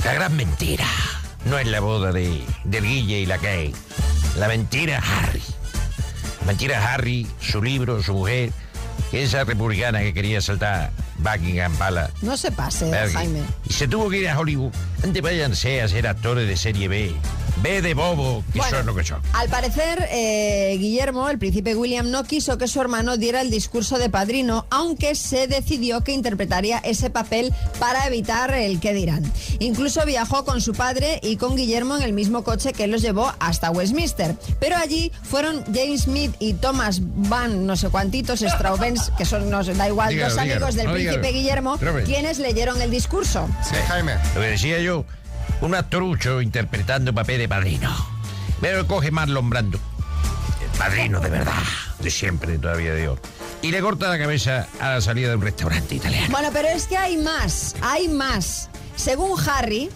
[0.03, 0.85] La gran mentira
[1.45, 3.73] no es la boda de, del Guille y la Kay.
[4.37, 5.43] La mentira es Harry.
[6.41, 8.51] La mentira es Harry, su libro, su mujer,
[9.11, 12.13] esa republicana que quería saltar Buckingham Palace.
[12.21, 12.91] No se pase.
[13.13, 13.43] Jaime.
[13.67, 14.71] Y se tuvo que ir a Hollywood.
[15.03, 17.15] Antes váyanse a ser actores de serie B.
[17.61, 18.77] B de bobo, que Bueno.
[18.77, 19.21] son lo que son.
[19.33, 23.97] Al parecer, eh, Guillermo, el príncipe William, no quiso que su hermano diera el discurso
[23.97, 29.23] de padrino, aunque se decidió que interpretaría ese papel para evitar el que dirán.
[29.59, 33.31] Incluso viajó con su padre y con Guillermo en el mismo coche que los llevó
[33.39, 34.35] hasta Westminster.
[34.59, 39.67] Pero allí fueron James Smith y Thomas Van, no sé cuantitos, Straubens, que son, nos
[39.75, 41.37] da igual, Dígalo, dos amigos dígalo, del no, príncipe dígalo.
[41.77, 43.47] Guillermo, quienes leyeron el discurso.
[43.67, 44.13] Sí, Jaime.
[44.35, 45.05] Lo que decía yo,
[45.61, 47.93] un actorucho interpretando papel de padrino.
[48.61, 49.79] Pero coge Marlon Brando.
[50.77, 51.63] Padrino de verdad,
[51.99, 53.17] de siempre, todavía de hoy.
[53.61, 56.27] Y le corta la cabeza a la salida de un restaurante italiano.
[56.29, 58.69] Bueno, pero es que hay más, hay más.
[58.95, 59.89] Según Harry,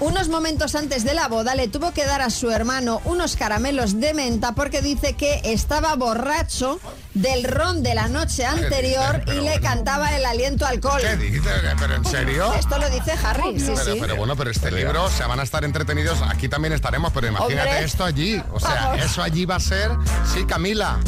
[0.00, 4.00] unos momentos antes de la boda le tuvo que dar a su hermano unos caramelos
[4.00, 6.80] de menta porque dice que estaba borracho
[7.14, 11.00] del ron de la noche anterior y le cantaba el aliento alcohol.
[11.00, 11.42] ¿Qué dices?
[11.78, 12.52] ¿Pero en serio?
[12.58, 13.98] Esto lo dice Harry, sí, pero, sí.
[14.00, 16.20] pero bueno, pero este libro se van a estar entretenidos.
[16.22, 17.84] Aquí también estaremos, pero imagínate Hombre.
[17.84, 18.42] esto allí.
[18.52, 19.04] O sea, Vamos.
[19.04, 19.90] eso allí va a ser.
[20.32, 20.98] Sí, Camila.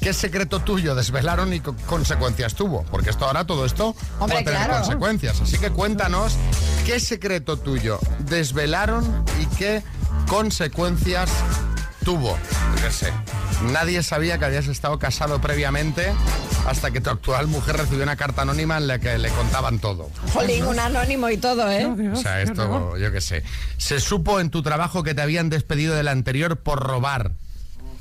[0.00, 4.40] qué secreto tuyo desvelaron y co- consecuencias tuvo, porque esto ahora todo esto Hombre, va
[4.40, 4.82] a tener claro.
[4.84, 5.38] consecuencias.
[5.40, 6.36] Así que cuéntanos
[6.86, 9.82] qué secreto tuyo desvelaron y qué
[10.28, 11.28] consecuencias
[12.04, 12.38] tuvo.
[12.76, 13.12] Yo qué sé.
[13.72, 16.12] Nadie sabía que habías estado casado previamente
[16.66, 20.10] hasta que tu actual mujer recibió una carta anónima en la que le contaban todo.
[20.32, 21.86] Jolín, un anónimo y todo, ¿eh?
[22.12, 23.42] O sea, esto, yo qué sé.
[23.76, 27.32] Se supo en tu trabajo que te habían despedido del anterior por robar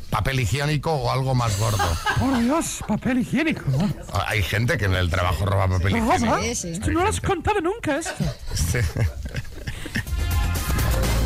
[0.09, 1.83] papel higiénico o algo más gordo.
[2.19, 3.63] Por Dios, papel higiénico.
[3.67, 3.93] ¿no?
[4.25, 6.25] Hay gente que en el trabajo roba papel higiénico.
[6.25, 6.45] ¿Roba?
[6.45, 8.23] Esto no lo has contado nunca esto.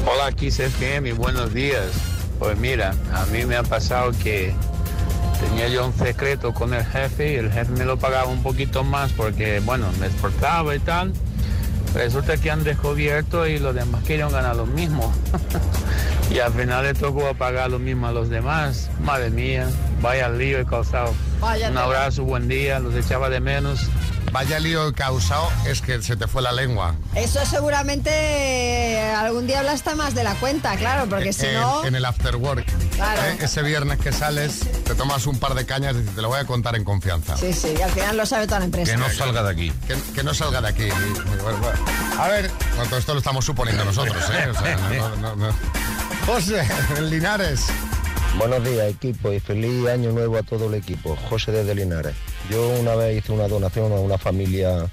[0.05, 2.12] Hola, aquí es FM, buenos días.
[2.39, 4.53] Pues mira, a mí me ha pasado que
[5.39, 8.83] tenía yo un secreto con el jefe y el jefe me lo pagaba un poquito
[8.83, 11.13] más porque, bueno, me esforzaba y tal.
[11.93, 15.13] Resulta que han descubierto y los demás querían ganar lo mismo.
[16.31, 18.89] y al final le tocó pagar lo mismo a los demás.
[19.03, 19.67] Madre mía,
[20.01, 21.13] vaya lío he causado.
[21.39, 23.89] Vaya un abrazo, buen día, los echaba de menos.
[24.33, 26.95] Vaya lío causado es que se te fue la lengua.
[27.13, 31.85] Eso seguramente eh, algún día hablaste más de la cuenta, claro, porque si en, no...
[31.85, 32.65] en el after work.
[32.95, 33.21] Claro.
[33.25, 33.37] ¿eh?
[33.41, 36.39] Ese viernes que sales, te tomas un par de cañas y dices, te lo voy
[36.39, 37.37] a contar en confianza.
[37.37, 38.91] Sí, sí, y al final lo sabe toda la empresa.
[38.91, 39.71] Que no salga de aquí.
[39.87, 40.89] Que, que no salga de aquí.
[42.17, 44.49] A ver, bueno, todo esto lo estamos suponiendo nosotros, ¿eh?
[44.49, 45.53] O sea, no- no- no-
[46.25, 46.67] José,
[46.97, 47.65] en Linares.
[48.39, 51.15] Buenos días equipo y feliz año nuevo a todo el equipo.
[51.29, 52.15] José desde Linares.
[52.49, 54.87] Yo una vez hice una donación a una familia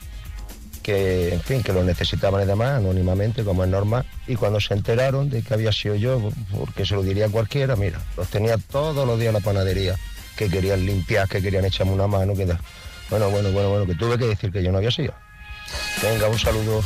[0.83, 4.05] que, en fin, que lo necesitaban y anónimamente, como es normal.
[4.27, 8.01] Y cuando se enteraron de que había sido yo, porque se lo diría cualquiera, mira,
[8.17, 9.97] los tenía todos los días en la panadería,
[10.37, 12.61] que querían limpiar, que querían echarme una mano, que da-
[13.11, 15.13] Bueno, bueno, bueno, bueno, que tuve que decir que yo no había sido.
[16.03, 16.83] Venga, un saludo.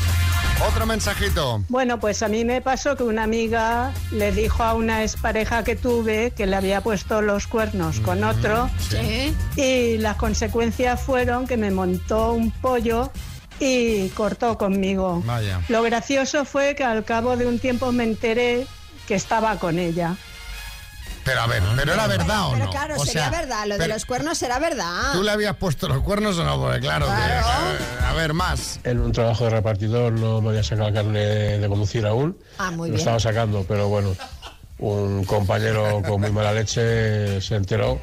[0.63, 1.63] Otro mensajito.
[1.69, 5.77] Bueno, pues a mí me pasó que una amiga le dijo a una expareja que
[5.77, 9.35] tuve que le había puesto los cuernos con otro Sí.
[9.57, 13.11] y las consecuencias fueron que me montó un pollo
[13.61, 15.23] y cortó conmigo.
[15.27, 15.61] Vaya.
[15.69, 18.67] Lo gracioso fue que al cabo de un tiempo me enteré
[19.07, 20.17] que estaba con ella.
[21.25, 22.71] Pero a ver, ¿pero era verdad o Pero no?
[22.71, 23.65] claro, O sería sea, verdad.
[23.67, 25.13] Lo de pero- los cuernos será verdad.
[25.15, 26.61] ¿Tú le habías puesto los cuernos o no?
[26.61, 28.79] Porque claro, que- a ver, más.
[28.85, 32.37] En un trabajo de repartidor no me había sacado carne de, de conducir aún.
[32.59, 32.99] Ah, muy Lo bien.
[32.99, 34.15] estaba sacando, pero bueno,
[34.79, 37.99] un compañero con muy mala leche se enteró,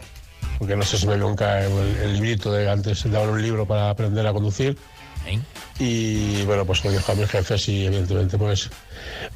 [0.57, 3.67] porque no sé si me vio nunca el, el librito de antes daban un libro
[3.67, 4.77] para aprender a conducir.
[5.77, 8.69] Y bueno, pues lo dijo a mis jefes y evidentemente pues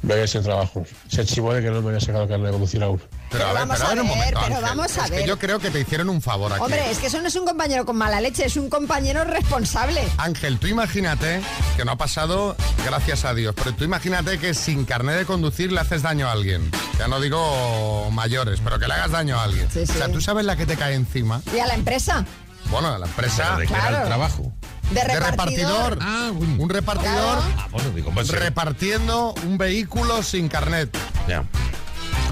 [0.02, 0.84] me había ese trabajo.
[1.08, 3.00] Se chivó de que no me había sacado carne de conducir aún.
[3.30, 4.62] Pero a ver, vamos pero a ver un momento, pero Ángel.
[4.62, 5.26] vamos a Es que ver.
[5.26, 6.62] yo creo que te hicieron un favor aquí.
[6.62, 10.00] Hombre, es que eso no es un compañero con mala leche, es un compañero responsable.
[10.18, 11.40] Ángel, tú imagínate
[11.76, 15.72] que no ha pasado, gracias a Dios, pero tú imagínate que sin carnet de conducir
[15.72, 16.70] le haces daño a alguien.
[16.98, 19.68] Ya no digo mayores, pero que le hagas daño a alguien.
[19.70, 19.92] Sí, sí.
[19.92, 21.42] O sea, tú sabes la que te cae encima.
[21.54, 22.24] Y a la empresa.
[22.70, 23.54] Bueno, a la empresa.
[23.56, 24.06] ¿Pero de era el Claro.
[24.06, 24.45] trabajo?
[24.90, 25.98] De repartidor.
[26.00, 27.38] Ah, un repartidor.
[27.58, 30.96] Ah, bueno, digo, pues, repartiendo un vehículo sin carnet.
[31.28, 31.44] Ya.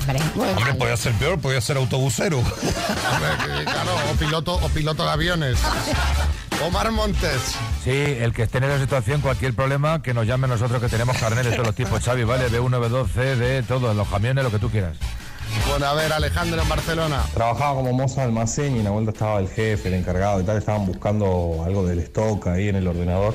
[0.07, 2.39] Hombre, podía ser peor, podía ser autobusero.
[2.39, 5.59] Hombre, claro, o piloto, o piloto de aviones.
[6.63, 7.41] Omar Montes.
[7.83, 11.17] Sí, el que esté en esa situación, cualquier problema, que nos llame nosotros que tenemos
[11.17, 12.51] carnet de todos los tipos, Xavi, ¿vale?
[12.51, 14.97] B1, B2, C, D, todo, los camiones, lo que tú quieras.
[15.69, 17.25] Bueno, a ver, Alejandro en Barcelona.
[17.35, 20.45] Trabajaba como mozo de almacén y en la vuelta estaba el jefe, el encargado y
[20.45, 23.35] tal, estaban buscando algo del stock ahí en el ordenador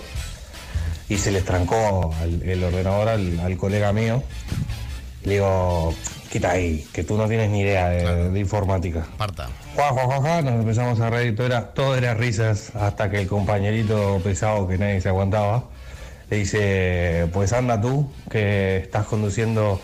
[1.09, 4.23] y se les trancó el ordenador al, al colega mío.
[5.23, 5.93] Le digo,
[6.31, 9.05] quita ahí, que tú no tienes ni idea de, de informática.
[9.17, 9.49] Parta.
[9.75, 13.27] Juan, Juan, Juan, nos empezamos a reír, todo era, todo era risas, hasta que el
[13.27, 15.65] compañerito pesado que nadie se aguantaba,
[16.29, 19.81] le dice, pues anda tú, que estás conduciendo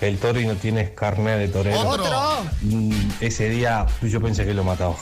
[0.00, 1.80] el toro y no tienes carnet de torero.
[1.80, 2.44] ¡Otro!
[2.62, 4.94] Mm, Ese día yo pensé que lo mataba.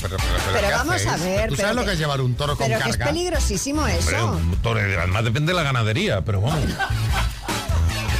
[0.00, 1.08] Pero, pero, Pero ¿qué vamos hacéis?
[1.12, 2.90] a ver, ¿Tú pero sabes lo que- que es llevar un toro con Pero que
[2.90, 3.12] es carga?
[3.12, 4.26] peligrosísimo Hombre, eso.
[4.32, 6.60] un toro, además depende de la ganadería, pero vamos.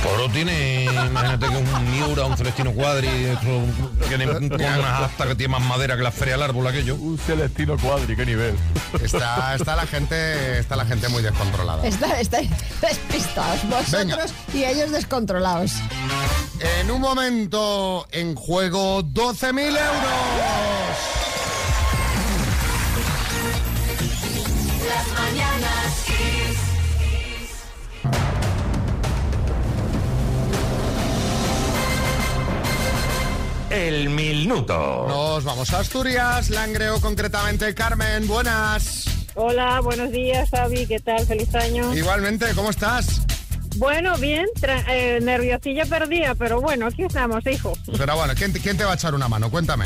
[0.08, 3.62] Toro tiene, imagínate que un Miura, un Celestino Cuadri, eso,
[4.08, 6.94] tiene unas astas que tiene más madera que la feria del árbol aquello.
[6.96, 8.56] Un Celestino Cuadri, qué nivel.
[9.02, 11.86] Está, está la gente, está la gente muy descontrolada.
[11.86, 12.48] Está- Estáis
[12.80, 15.72] despistados vosotros y ellos descontrolados.
[16.80, 19.78] En un momento en juego 12.000 euros.
[33.70, 35.04] El minuto.
[35.08, 37.74] Nos vamos a Asturias, Langreo concretamente.
[37.74, 39.04] Carmen, buenas.
[39.34, 40.86] Hola, buenos días, Xavi.
[40.86, 41.26] ¿Qué tal?
[41.26, 41.94] Feliz año.
[41.94, 43.20] Igualmente, ¿cómo estás?
[43.76, 47.74] Bueno, bien, tra- eh, nerviosilla perdida, pero bueno, aquí estamos, hijo.
[47.96, 49.50] Pero bueno, ¿quién, te- quién te va a echar una mano?
[49.50, 49.84] Cuéntame.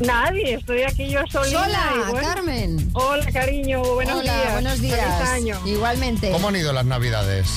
[0.00, 1.62] Nadie, estoy aquí yo solita.
[1.64, 2.28] Hola, y bueno.
[2.28, 2.90] Carmen.
[2.92, 4.52] Hola, cariño, buenos Hola, días.
[4.52, 5.00] buenos días.
[5.18, 5.60] Feliz año.
[5.64, 6.30] Igualmente.
[6.30, 7.48] ¿Cómo han ido las navidades?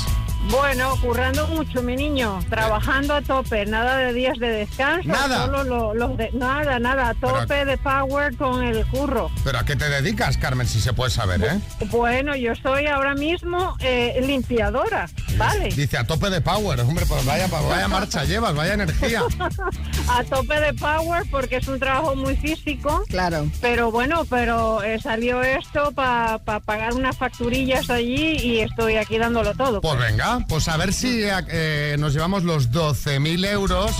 [0.49, 5.07] Bueno, currando mucho, mi niño, trabajando a tope, nada de días de descanso.
[5.10, 5.45] Nada.
[5.45, 9.29] Solo lo- los de, nada, nada, a tope de power con el curro.
[9.43, 11.60] ¿Pero a qué te dedicas, Carmen, si se puede saber, eh?
[11.88, 15.69] Bueno, yo soy ahora mismo eh, limpiadora, ¿vale?
[15.69, 19.23] Dice a tope de power, hombre, pues vaya, vaya marcha llevas, vaya energía.
[20.10, 23.03] a tope de power porque es un trabajo muy físico.
[23.10, 23.47] Claro.
[23.60, 29.53] Pero bueno, pero eh, salió esto para pagar unas facturillas allí y estoy aquí dándolo
[29.53, 29.81] todo.
[29.81, 33.91] Pues venga, pues a ver si eh, nos llevamos los 12.000 euros.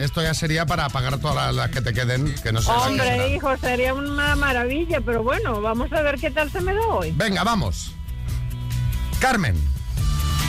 [0.00, 3.56] Esto, ya sería para pagar todas las, las que te queden, que no Hombre, hijo,
[3.56, 7.12] sería una maravilla, pero bueno, vamos a ver qué tal se me da hoy.
[7.16, 7.92] Venga, vamos.
[9.20, 9.56] Carmen,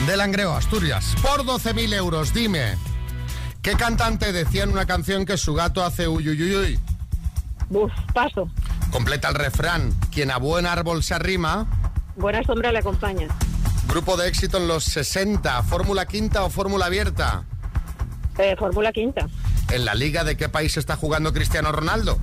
[0.06, 2.76] de Langreo, Asturias, por 12.000 euros, dime,
[3.62, 6.80] ¿qué cantante decía en una canción que su gato hace uyuyuyuy?
[7.70, 8.50] Uf, paso.
[8.92, 11.68] Completa el refrán, quien a buen árbol se arrima,
[12.20, 13.28] Buena sombra le acompaña.
[13.90, 17.44] Grupo de éxito en los 60, fórmula quinta o fórmula abierta.
[18.38, 19.28] Eh, Fórmula quinta.
[19.70, 22.18] ¿En la liga de qué país está jugando Cristiano Ronaldo?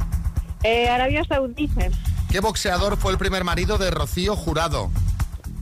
[0.62, 1.88] Eh, Arabia Saudita.
[2.30, 4.90] ¿Qué boxeador fue el primer marido de Rocío Jurado?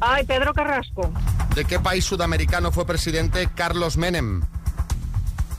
[0.00, 1.12] Ay, Pedro Carrasco.
[1.56, 4.42] ¿De qué país sudamericano fue presidente Carlos Menem?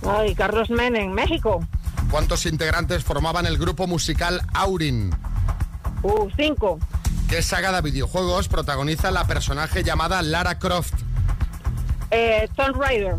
[0.07, 1.65] Ay, Carlos Menem, México.
[2.09, 5.13] ¿Cuántos integrantes formaban el grupo musical Aurin?
[6.03, 6.79] Uh, cinco.
[7.29, 10.93] ¿Qué saga de videojuegos protagoniza la personaje llamada Lara Croft?
[12.11, 13.15] Eh, Tomb Raider.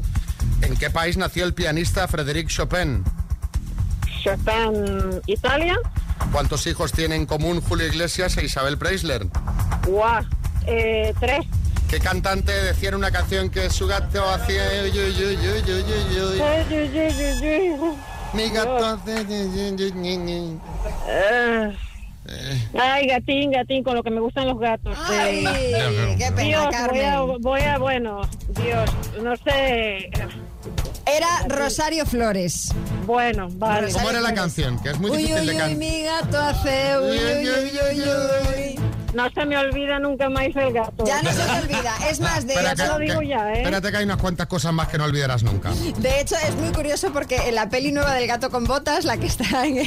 [0.63, 3.05] ¿En qué país nació el pianista Frédéric Chopin?
[4.23, 5.77] Chopin, Italia.
[6.33, 9.27] ¿Cuántos hijos tienen en común Julio Iglesias e Isabel Preisler?
[9.87, 10.25] Guau.
[10.67, 11.47] Eh, tres.
[11.89, 14.65] ¿Qué cantante decía en una canción que su gato hacía...
[18.33, 19.27] Mi gato hace...
[22.29, 24.97] Eh, Ay, gatín, gatín, con lo que me gustan los gatos.
[25.09, 28.91] Ay, Eh, qué pena, Dios, voy a, voy a, bueno, Dios,
[29.23, 30.11] no sé.
[31.07, 32.75] Era Rosario Flores.
[33.07, 33.93] Bueno, vale.
[33.93, 34.79] ¿Cómo era la canción?
[34.83, 35.77] Que es muy Uy, difícil uy, de uy, cantar.
[35.79, 36.99] mi gato hace...
[36.99, 38.03] Uy, uy, uy, uy,
[38.75, 38.86] uy.
[39.17, 41.05] No se me olvida nunca más el gato.
[41.07, 41.95] Ya no se te olvida.
[42.11, 43.59] Es más, de lo que- digo que- ya, ¿eh?
[43.59, 45.71] Espérate que hay unas cuantas cosas más que no olvidarás nunca.
[45.97, 49.17] De hecho, es muy curioso porque en la peli nueva del gato con botas, la
[49.17, 49.87] que está en, en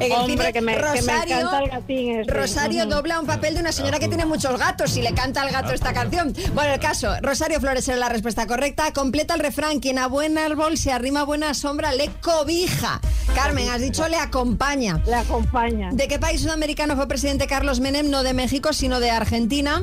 [0.00, 2.28] el Hombre, cine, que me- que me Rosario, el gatín.
[2.28, 5.50] Rosario dobla un papel de una señora que tiene muchos gatos y le canta al
[5.50, 6.32] gato esta canción.
[6.54, 8.92] Bueno, el caso, Rosario Flores era la respuesta correcta.
[8.92, 13.00] Completa el refrán, quien a buen árbol se arrima a buena sombra le cobija.
[13.34, 15.00] Carmen, has dicho le acompaña.
[15.06, 15.90] Le acompaña.
[15.92, 18.08] ¿De qué país sudamericano fue presidente Carlos Menem?
[18.10, 19.82] No de México, sino de Argentina.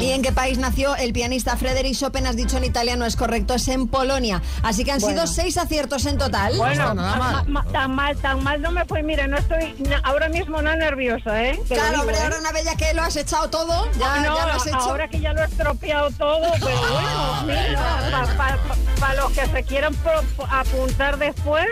[0.00, 2.26] ¿Y en qué país nació el pianista Frédéric Chopin?
[2.26, 4.42] Has dicho en italiano, es correcto, es en Polonia.
[4.64, 5.22] Así que han Bueno.
[5.22, 6.56] sido seis aciertos en total.
[6.56, 9.04] Bueno, ma- ma- tan mal, tan mal no me fue.
[9.04, 11.60] Mire, no estoy na- ahora mismo no nerviosa, ¿eh?
[11.68, 12.20] Te Claro, hombre, ¿eh?
[12.20, 14.66] ahora una vez ya que lo has echado todo, ya, Ah, no, ya lo has
[14.66, 14.76] hecho.
[14.76, 18.58] ahora que ya lo he estropeado todo, pero bueno, mira,
[18.98, 21.64] para los que se quieran pro- apuntar después,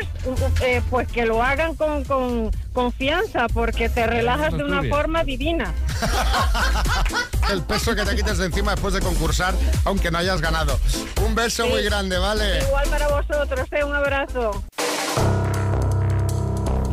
[0.62, 5.72] eh, pues que lo hagan con, con confianza, porque te relajas de una forma divina.
[7.50, 10.78] El peso que te quites de encima después de concursar, aunque no hayas ganado.
[11.24, 12.58] Un beso muy grande, ¿vale?
[12.62, 13.84] Igual para vosotros, ¿eh?
[13.84, 14.64] un abrazo.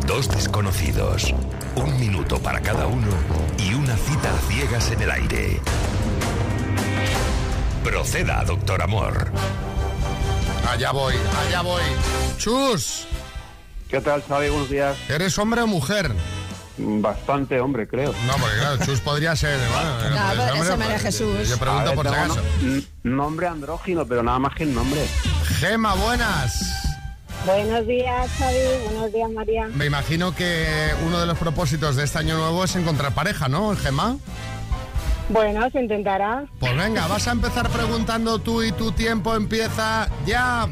[0.06, 1.34] Dos desconocidos,
[1.76, 3.08] un minuto para cada uno
[3.58, 5.62] y una cita a ciegas en el aire.
[7.84, 9.32] Proceda, doctor Amor.
[10.70, 11.16] Allá voy,
[11.48, 11.82] allá voy.
[12.38, 13.08] Chus.
[13.92, 14.50] ¿Qué tal, Xavi?
[14.50, 14.98] Buenos días.
[15.10, 16.12] ¿Eres hombre o mujer?
[16.78, 18.14] Bastante hombre, creo.
[18.26, 19.60] No, porque claro, Chus podría ser.
[19.70, 21.50] Bueno, No, pero ese María pues, Jesús.
[21.50, 22.42] Yo A pregunto ver, por si acaso.
[22.62, 22.82] no-
[23.16, 25.06] nombre andrógino, pero nada más que el nombre.
[25.60, 26.78] Gema, buenas.
[27.46, 28.58] Buenos días, Xavi.
[28.86, 29.68] Buenos días, María.
[29.74, 33.76] Me imagino que uno de los propósitos de este año nuevo es encontrar pareja, ¿no,
[33.76, 34.16] Gema?
[35.30, 36.46] Bueno, se intentará.
[36.60, 40.68] Pues venga, vas a empezar preguntando tú y tu tiempo empieza ya.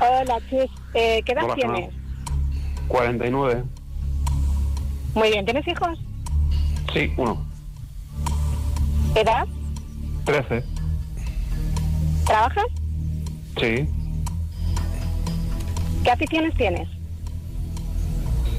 [0.00, 0.70] Hola, Chus.
[0.94, 1.90] Eh, ¿Qué edad Hola, tienes?
[2.88, 3.64] 49.
[5.14, 5.98] Muy bien, ¿tienes hijos?
[6.92, 7.44] Sí, uno.
[9.14, 9.46] ¿Edad?
[10.24, 10.64] 13.
[12.26, 12.66] ¿Trabajas?
[13.58, 13.88] Sí.
[16.04, 16.88] ¿Qué aficiones tienes?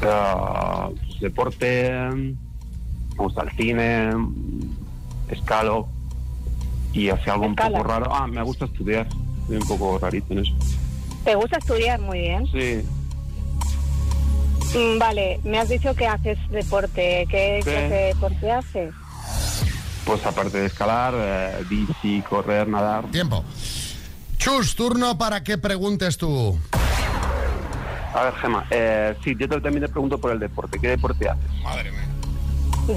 [0.02, 1.92] Ah, deporte.
[1.92, 2.36] Me
[3.18, 4.12] gusta el cine.
[5.30, 5.88] Escalo.
[6.94, 8.14] Y hace algo un poco raro.
[8.14, 9.08] Ah, me gusta estudiar.
[9.48, 10.54] Soy un poco rarito en eso.
[11.24, 12.00] ¿Te gusta estudiar?
[12.02, 12.48] Muy bien.
[12.48, 12.86] Sí.
[14.78, 17.26] Mm, vale, me has dicho que haces deporte.
[17.30, 17.70] ¿Qué Sí.
[17.70, 18.94] clase de deporte haces?
[20.06, 23.06] Pues aparte de escalar, eh, bici, correr, nadar.
[23.12, 23.44] Tiempo.
[24.38, 26.58] Chus, turno para que preguntes tú.
[28.14, 30.78] A ver, Gema, eh, sí, yo te- también te pregunto por el deporte.
[30.80, 31.50] ¿Qué deporte haces?
[31.64, 32.02] Madre mía.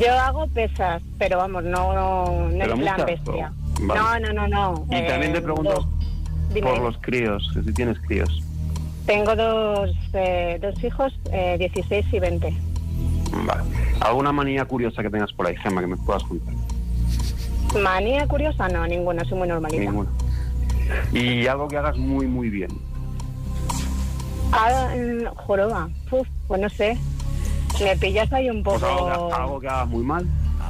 [0.00, 3.52] Yo hago pesas, pero vamos, no, no, no ¿Pero en plan muchas, bestia.
[3.80, 3.86] o?
[3.86, 4.00] Vale.
[4.00, 4.86] No, no, no, no.
[4.96, 5.86] Y también te Eh, pregunto dos.
[6.56, 6.70] Dime.
[6.70, 8.42] por los críos, que si tienes críos.
[9.06, 12.54] Tengo dos, eh, dos hijos, eh, 16 y 20.
[13.44, 13.62] Vale.
[14.00, 16.54] ¿Alguna manía curiosa que tengas por ahí, Gema, que me puedas contar?
[17.80, 19.84] Manía curiosa, no, ninguna, soy muy normalita.
[19.84, 20.10] Ninguna.
[21.12, 22.70] Y algo que hagas muy, muy bien.
[24.52, 26.96] Ah, mm, joroba, Uf, pues no sé.
[27.80, 29.28] Me pillas ahí un Pues algo, poco...
[29.28, 30.26] que, algo que hagas muy mal.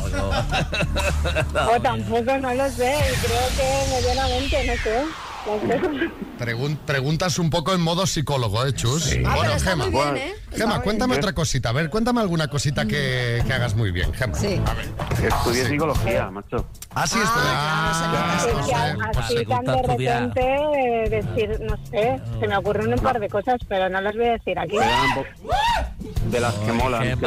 [1.77, 5.26] O tampoco, no lo sé, creo que medianamente, no sé.
[5.47, 6.11] No sé.
[6.39, 9.17] Pregun- preguntas un poco en modo psicólogo, ¿eh, Chus?
[9.25, 9.87] Ah, pero está Gema.
[9.87, 10.35] bien, ¿eh?
[10.55, 11.21] Gema, cuéntame bien.
[11.25, 11.69] otra cosita.
[11.71, 14.35] A ver, cuéntame alguna cosita que, que hagas muy bien, Gema.
[14.35, 14.61] Sí.
[14.67, 14.87] A ver.
[15.29, 15.71] Estudié Sí.
[15.71, 16.67] psicología, macho.
[16.95, 17.91] Ah, sí, Ah,
[18.43, 18.77] estudié.
[18.91, 23.19] es que así tan de repente eh, decir, no sé, se me ocurren un par
[23.21, 24.77] de cosas, pero no las voy a decir aquí.
[26.31, 27.19] De las que molan.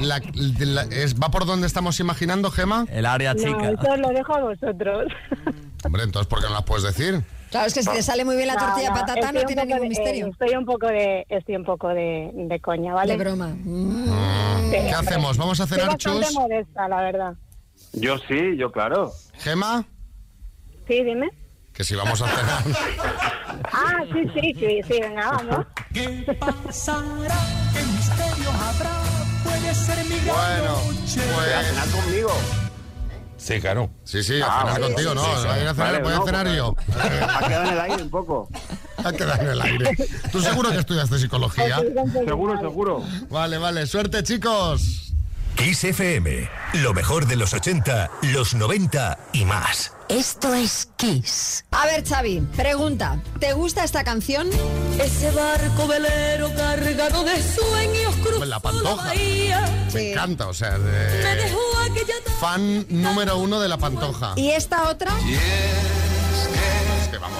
[0.00, 0.20] La-
[0.58, 2.86] la- es- ¿Va por donde estamos imaginando, Gema?
[2.90, 5.12] El área No, eso lo dejo a vosotros.
[5.84, 7.24] Hombre, entonces, ¿por qué no las puedes decir?
[7.50, 9.82] Claro, es que si te sale muy bien la tortilla no, patata no tiene ningún
[9.82, 10.26] de- misterio.
[10.26, 13.12] eh, estoy un poco de, estoy un poco de, de coña, ¿vale?
[13.16, 13.48] De broma.
[13.48, 14.04] Mm.
[14.04, 14.94] Sí, ¿Qué hombre.
[14.94, 15.36] hacemos?
[15.36, 16.34] ¿Vamos a cenar, Estoy bastante Chus?
[16.34, 17.34] modesta, la verdad.
[17.94, 19.12] Yo sí, yo claro.
[19.38, 19.84] ¿Gema?
[20.86, 21.28] Sí, dime.
[21.72, 22.62] Que si vamos a cenar.
[23.72, 25.66] Ah, sí, sí, sí, sí, venga, vamos.
[25.92, 27.36] ¿Qué pasará?
[27.72, 28.90] ¿Qué misterio habrá?
[29.44, 29.72] Puede
[30.24, 30.74] Bueno,
[31.34, 32.30] Voy a cenar conmigo.
[33.40, 33.90] Sí, claro.
[34.04, 35.24] Sí, sí, a Ah, cenar vale, contigo, no.
[35.24, 35.48] sí, sí.
[35.48, 36.76] a ir a cenar, Vale, voy a no, cenar yo.
[36.94, 38.48] Ha quedado en el aire un poco.
[39.02, 39.96] Ha quedado en el aire.
[40.30, 41.78] ¿Tú seguro que estudiaste psicología?
[42.26, 43.02] Seguro, seguro.
[43.30, 43.86] Vale, vale.
[43.86, 45.09] Suerte, chicos.
[45.56, 49.92] Kiss FM, lo mejor de los 80, los 90 y más.
[50.08, 51.64] Esto es Kiss.
[51.70, 53.20] A ver, Xavi, pregunta.
[53.38, 54.48] ¿Te gusta esta canción?
[54.98, 59.04] Ese barco velero cargado de sueños cruzó La pantoja.
[59.08, 59.86] bahía.
[59.92, 61.34] Me encanta, o sea, Me de...
[61.36, 64.32] dejó aquella fan número uno de la pantoja.
[64.36, 65.12] ¿Y esta otra?
[67.02, 67.38] Es que vamos.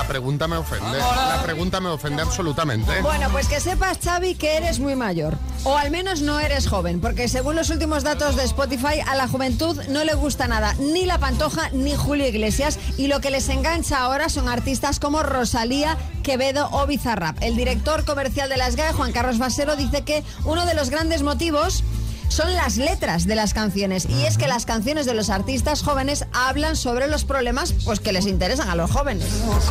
[0.00, 0.98] La pregunta me ofende.
[0.98, 3.02] La pregunta me ofende absolutamente.
[3.02, 5.36] Bueno, pues que sepas, Xavi, que eres muy mayor.
[5.64, 9.28] O al menos no eres joven, porque según los últimos datos de Spotify, a la
[9.28, 13.50] juventud no le gusta nada, ni La Pantoja ni Julio Iglesias, y lo que les
[13.50, 17.36] engancha ahora son artistas como Rosalía, Quevedo o Bizarrap.
[17.42, 21.22] El director comercial de las GAE, Juan Carlos Basero, dice que uno de los grandes
[21.22, 21.84] motivos
[22.30, 24.06] son las letras de las canciones.
[24.08, 28.12] Y es que las canciones de los artistas jóvenes hablan sobre los problemas pues, que
[28.12, 29.26] les interesan a los jóvenes.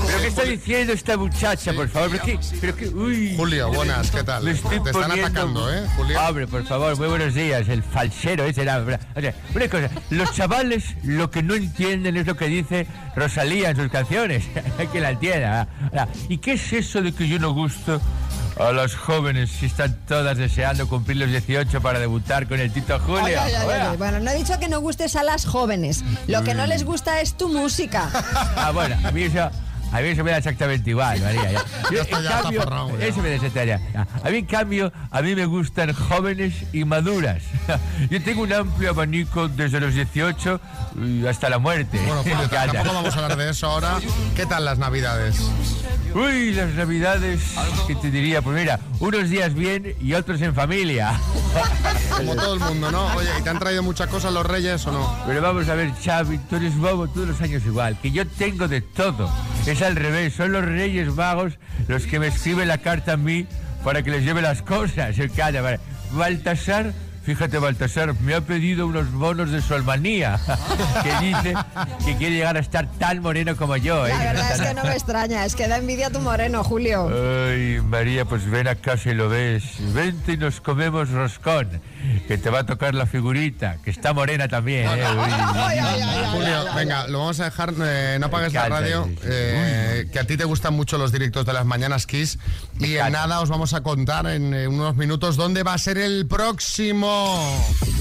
[0.05, 2.09] ¿Pero qué está diciendo esta muchacha, por favor?
[2.11, 3.33] ¿Pero qué, pero qué- uy.
[3.37, 4.43] Julio, buenas, ¿qué tal?
[4.43, 6.19] Te están poniendo- atacando, ¿eh, Julio?
[6.21, 7.67] Hombre, por favor, muy buenos días.
[7.69, 8.79] El falsero ese era...
[8.79, 12.85] O sea, una cosa, los chavales lo que no entienden es lo que dice
[13.15, 14.43] Rosalía en sus canciones.
[14.77, 15.67] Hay que la entienda.
[16.27, 18.01] ¿Y qué es eso de que yo no gusto
[18.57, 23.97] a las jóvenes están todas deseando cumplir los 18 para debutar con el Tito ay.
[23.97, 26.03] Bueno, no he dicho que no gustes a las jóvenes.
[26.27, 28.09] Lo que no les gusta es tu música.
[28.55, 29.49] Ah, bueno, a mí eso,
[29.91, 31.51] a mí eso me da exactamente igual, María.
[31.91, 33.81] Yo, está, en ya cambio, eso me desetaría.
[34.23, 37.43] A mí, en cambio, a mí me gustan jóvenes y maduras.
[38.09, 40.61] Yo tengo un amplio abanico desde los 18
[41.03, 41.99] y hasta la muerte.
[42.05, 43.97] Bueno, Julio, tampoco vamos a hablar de eso ahora.
[44.35, 45.37] ¿Qué tal las navidades?
[46.13, 47.41] Uy, las navidades,
[47.87, 48.41] ¿qué te diría?
[48.41, 51.19] Pues mira, unos días bien y otros en familia.
[52.17, 53.05] Como todo el mundo, ¿no?
[53.15, 55.23] Oye, ¿y te han traído muchas cosas los reyes o no?
[55.27, 58.67] Pero vamos a ver, Xavi, tú eres bobo todos los años igual, que yo tengo
[58.67, 59.31] de todo.
[59.67, 61.57] Es al revés, son los reyes magos
[61.87, 63.47] los que me escriben la carta a mí
[63.83, 65.15] para que les lleve las cosas.
[66.11, 66.93] Baltasar,
[67.23, 70.39] fíjate, Baltasar, me ha pedido unos bonos de su almanía,
[71.03, 71.55] que dice
[72.05, 74.07] que quiere llegar a estar tan moreno como yo.
[74.07, 74.09] ¿eh?
[74.09, 77.09] La verdad es que no me extraña, es que da envidia tu moreno, Julio.
[77.09, 79.63] Ay, María, pues ven a casa y lo ves.
[79.93, 81.81] Vente y nos comemos roscón,
[82.27, 84.87] que te va a tocar la figurita, que está morena también.
[84.89, 85.05] ¿eh?
[86.31, 90.37] Julio, venga, lo vamos a dejar, eh, no apagues la radio, eh, que a ti
[90.37, 92.39] te gustan mucho los directos de las mañanas Kiss
[92.79, 95.97] y en nada os vamos a contar en eh, unos minutos dónde va a ser
[95.97, 97.18] el próximo.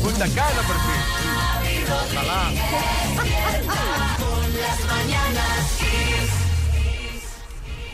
[0.02, 1.18] Punta Cana, por fin.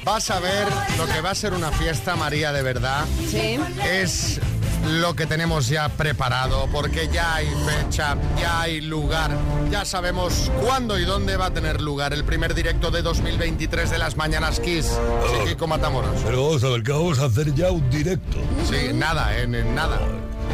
[0.04, 0.68] Vas a ver
[0.98, 3.04] lo que va a ser una fiesta, María, de verdad.
[3.30, 3.58] Sí.
[3.82, 4.38] Es
[4.86, 9.30] lo que tenemos ya preparado, porque ya hay fecha, ya hay lugar,
[9.70, 13.98] ya sabemos cuándo y dónde va a tener lugar el primer directo de 2023 de
[13.98, 14.86] las Mañanas Kiss.
[14.86, 16.20] Sí, Kiko Matamoros.
[16.22, 18.36] Pero vamos a ver, que vamos a hacer ya un directo.
[18.68, 19.98] Sí, nada, en, en nada.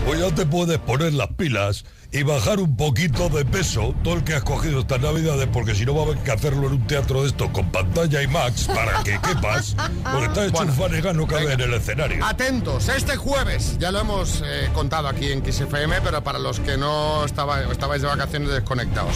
[0.06, 4.24] Pues ya te puedes poner las pilas y bajar un poquito de peso, todo el
[4.24, 6.86] que has cogido estas navidades, porque si no va a haber que hacerlo en un
[6.88, 9.76] teatro de esto con pantalla y max para que quepas,
[10.10, 12.24] porque está hecho un fanegano cabe en el escenario.
[12.24, 16.58] Atentos, este jueves, ya lo hemos eh, contado aquí en Kiss FM, pero para los
[16.58, 19.14] que no estaba- estabais de vacaciones desconectados.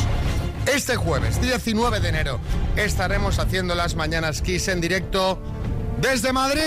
[0.67, 2.39] Este jueves, 19 de enero,
[2.77, 5.41] estaremos haciendo las mañanas Kiss en directo
[6.01, 6.61] desde Madrid.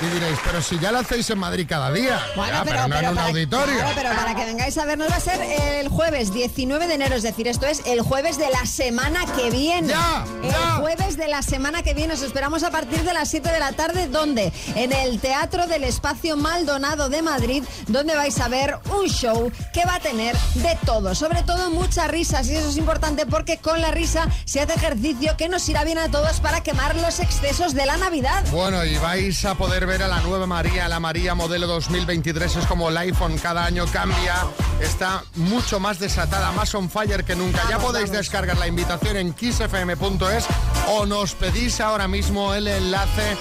[0.00, 2.20] Y diréis, pero si ya lo hacéis en Madrid cada día.
[2.36, 3.74] Bueno, Ya, pero, no en un auditorio.
[3.74, 7.16] claro, pero para que vengáis a vernos va a ser el jueves 19 de enero,
[7.16, 9.88] es decir, esto es el jueves de la semana que viene.
[9.88, 13.50] Ya, el jueves de la semana que viene os esperamos a partir de las 7
[13.50, 14.52] de la tarde, ¿dónde?
[14.76, 19.84] En el Teatro del Espacio Maldonado de Madrid, donde vais a ver un show que
[19.84, 23.80] va a tener de todo, sobre todo muchas risas y eso es importante porque con
[23.80, 27.74] la risa se hace ejercicio que nos irá bien a todos para quemar los excesos
[27.74, 28.44] de la Navidad.
[28.52, 32.56] Bueno, y vais a poder ver a la nueva María, la María modelo 2023.
[32.56, 34.34] Es como el iPhone, cada año cambia,
[34.82, 37.62] está mucho más desatada, más on fire que nunca.
[37.70, 40.44] ya podéis descargar la invitación en kissfm.es
[40.88, 43.38] o nos pedís ahora mismo el enlace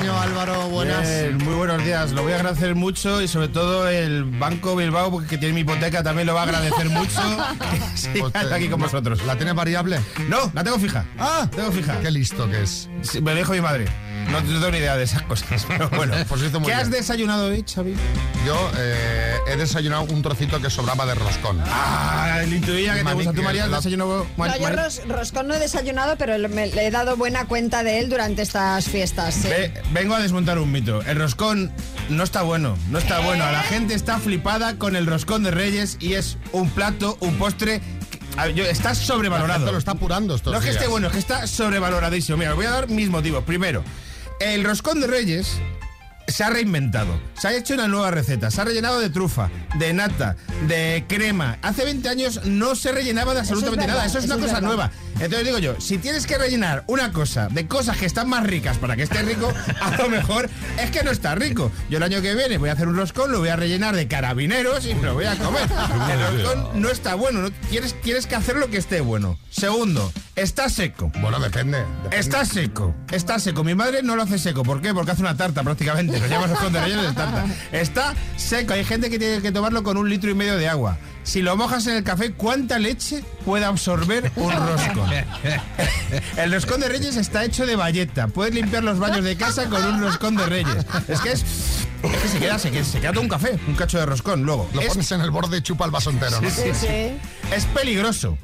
[0.00, 1.08] año, Álvaro, buenas.
[1.08, 2.12] bien, muy buenos días.
[2.12, 5.60] Lo voy a agradecer mucho y sobre todo el Banco Bilbao, porque que tiene mi
[5.62, 7.20] hipoteca, también lo va a agradecer mucho.
[8.18, 9.24] Pues, eh, aquí con vosotros.
[9.26, 10.00] ¿La tienes variable?
[10.28, 11.04] No, la tengo fija.
[11.18, 11.98] Ah, tengo fija.
[12.00, 12.88] Qué listo que es.
[13.02, 13.86] Sí, me lo dijo mi madre.
[14.30, 16.14] No, tengo ni idea de esas cosas, pero bueno.
[16.28, 16.80] Pues hizo muy ¿Qué bien.
[16.86, 17.94] has desayunado hoy, Xavi?
[18.46, 21.60] Yo eh, he desayunado un trocito que sobraba de roscón.
[21.66, 23.32] Ah, el intuía que te gusta.
[23.32, 24.26] ¿Tú, María, el desayuno?
[24.36, 27.82] No, yo ros- roscón no he desayunado, pero le- me- le he dado buena cuenta
[27.82, 29.34] de él durante estas fiestas.
[29.34, 29.48] sí.
[29.48, 31.00] Ve- vengo a desmontar un mito.
[31.02, 31.72] El roscón
[32.10, 33.50] no está bueno, no está bueno.
[33.50, 37.80] La gente está flipada con el roscón de Reyes y es un plato, un postre.
[38.54, 39.48] yo- está sobrevalorado.
[39.48, 42.36] La gente lo está apurando estos No es que esté bueno, es que está sobrevaloradísimo.
[42.38, 43.42] Mira, os voy a dar mis motivos.
[43.44, 43.82] Primero,
[44.40, 45.60] el roscón de Reyes
[46.28, 47.18] se ha reinventado.
[47.40, 48.50] Se ha hecho una nueva receta.
[48.50, 51.58] Se ha rellenado de trufa, de nata, de crema.
[51.62, 54.06] Hace 20 años no se rellenaba de es absolutamente verdad, nada.
[54.06, 54.68] Eso es eso una es cosa verdad.
[54.68, 54.90] nueva.
[55.14, 58.78] Entonces digo yo, si tienes que rellenar una cosa de cosas que están más ricas
[58.78, 60.48] para que esté rico, a lo mejor
[60.80, 61.72] es que no está rico.
[61.90, 64.06] Yo el año que viene voy a hacer un roscón, lo voy a rellenar de
[64.06, 65.62] carabineros y me lo voy a comer.
[66.12, 67.40] El roscón no está bueno.
[67.40, 67.50] ¿no?
[67.70, 69.38] Tienes, tienes que hacer lo que esté bueno.
[69.50, 71.10] Segundo, está seco.
[71.20, 71.84] Bueno, depende.
[72.12, 73.64] Está seco, está seco.
[73.64, 74.62] Mi madre no lo hace seco.
[74.62, 74.94] ¿Por qué?
[74.94, 76.17] Porque hace una tarta prácticamente.
[76.20, 77.46] Lo llama roscón de relleno de tarta.
[77.72, 78.72] Está seco.
[78.74, 80.98] Hay gente que tiene que tomarlo con un litro y medio de agua.
[81.24, 85.10] Si lo mojas en el café, ¿cuánta leche puede absorber un roscón?
[86.38, 88.28] El roscón de Reyes está hecho de bayeta.
[88.28, 90.86] Puedes limpiar los baños de casa con un roscón de Reyes.
[91.06, 91.44] Es que es.
[92.02, 94.42] es que se queda, se queda, se queda todo un café, un cacho de roscón.
[94.44, 94.70] Luego.
[94.72, 96.48] Lo es- pones en el borde y chupa el vaso entero, ¿no?
[96.48, 97.18] Sí, sí, sí.
[97.54, 98.38] Es peligroso.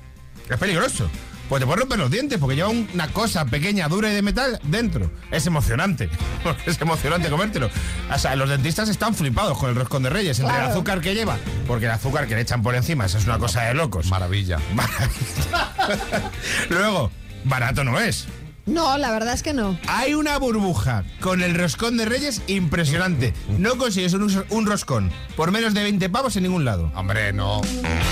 [0.50, 1.08] Es peligroso.
[1.48, 4.22] Pues te puedes romper los dientes porque lleva un- una cosa pequeña, dura y de
[4.22, 5.10] metal dentro.
[5.30, 6.08] Es emocionante.
[6.66, 7.70] Es emocionante comértelo.
[8.12, 11.14] O sea, los dentistas están flipados con el roscón de reyes, entre el azúcar que
[11.14, 11.36] lleva.
[11.66, 14.06] Porque el azúcar que le echan por encima, eso es una cosa de locos.
[14.06, 14.58] Maravilla.
[16.70, 17.10] Luego,
[17.44, 18.26] barato no es.
[18.66, 19.78] No, la verdad es que no.
[19.88, 23.34] Hay una burbuja con el roscón de Reyes impresionante.
[23.58, 26.90] No consigues un, un roscón por menos de 20 pavos en ningún lado.
[26.94, 27.60] Hombre, no.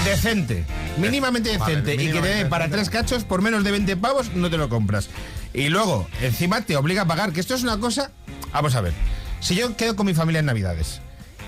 [0.05, 0.65] Decente,
[0.99, 1.95] mínimamente Vale, decente.
[2.03, 4.69] y que te dé para tres cachos por menos de 20 pavos, no te lo
[4.69, 5.09] compras.
[5.55, 8.11] Y luego, encima te obliga a pagar, que esto es una cosa.
[8.53, 8.93] Vamos a ver.
[9.41, 11.01] Si yo quedo con mi familia en Navidades,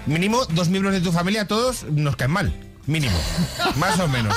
[0.06, 2.54] mínimo dos miembros de tu familia, todos nos caen mal.
[2.86, 3.16] Mínimo.
[3.76, 4.34] Más o menos.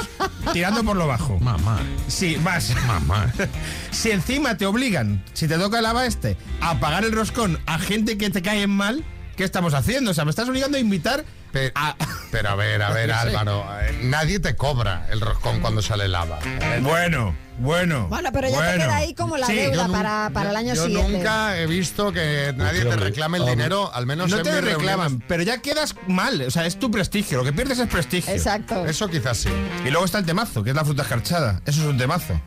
[0.54, 1.38] Tirando por lo bajo.
[1.40, 1.80] Mamá.
[2.08, 2.74] Sí, más.
[2.86, 3.34] Mamá.
[3.92, 7.80] Si encima te obligan, si te toca el lava este, a pagar el roscón a
[7.80, 9.04] gente que te caen mal,
[9.36, 10.12] ¿qué estamos haciendo?
[10.12, 11.96] O sea, me estás obligando a invitar Pe- a...
[12.32, 13.12] Pero a ver, a ver.
[13.14, 16.40] Álvaro, eh, nadie te cobra el roscón cuando sale lava.
[16.82, 18.08] Bueno, bueno.
[18.10, 18.84] Bueno, pero ya te bueno.
[18.84, 21.12] queda ahí como la Sí, deuda Yo para, para el año yo siguiente.
[21.14, 24.62] nunca he visto que nadie te reclame el dinero, al menos No en te mis
[24.62, 25.26] reclaman, reuniones.
[25.28, 26.42] pero ya quedas mal.
[26.42, 27.38] O sea, es tu prestigio.
[27.40, 28.32] Lo que pierdes es prestigio.
[28.34, 28.86] Exacto.
[28.86, 29.50] Eso quizás sí.
[29.86, 31.62] Y luego está el temazo, que es la fruta escarchada.
[31.66, 32.40] Eso es un temazo.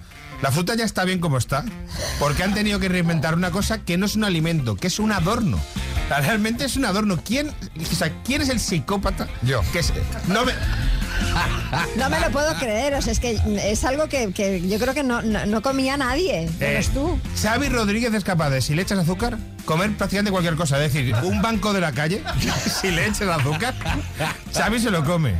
[0.42, 1.64] La fruta ya está bien como está,
[2.18, 5.12] porque han tenido que reinventar una cosa que no es un alimento, que es un
[5.12, 5.60] adorno.
[6.18, 7.18] Realmente es un adorno.
[7.24, 9.28] ¿Quién, o sea, ¿quién es el psicópata?
[9.42, 9.62] Yo.
[9.72, 9.92] Que es-
[10.26, 10.52] no me,
[11.96, 14.94] No me lo puedo creer, o sea, es que es algo que, que yo creo
[14.94, 17.18] que no, no, no comía nadie, eres Eh, tú.
[17.40, 20.82] Xavi Rodríguez es capaz de, si le echas azúcar, comer prácticamente cualquier cosa.
[20.82, 22.22] Es decir, un banco de la calle,
[22.80, 23.74] si le echas azúcar,
[24.54, 25.34] Xavi se lo come.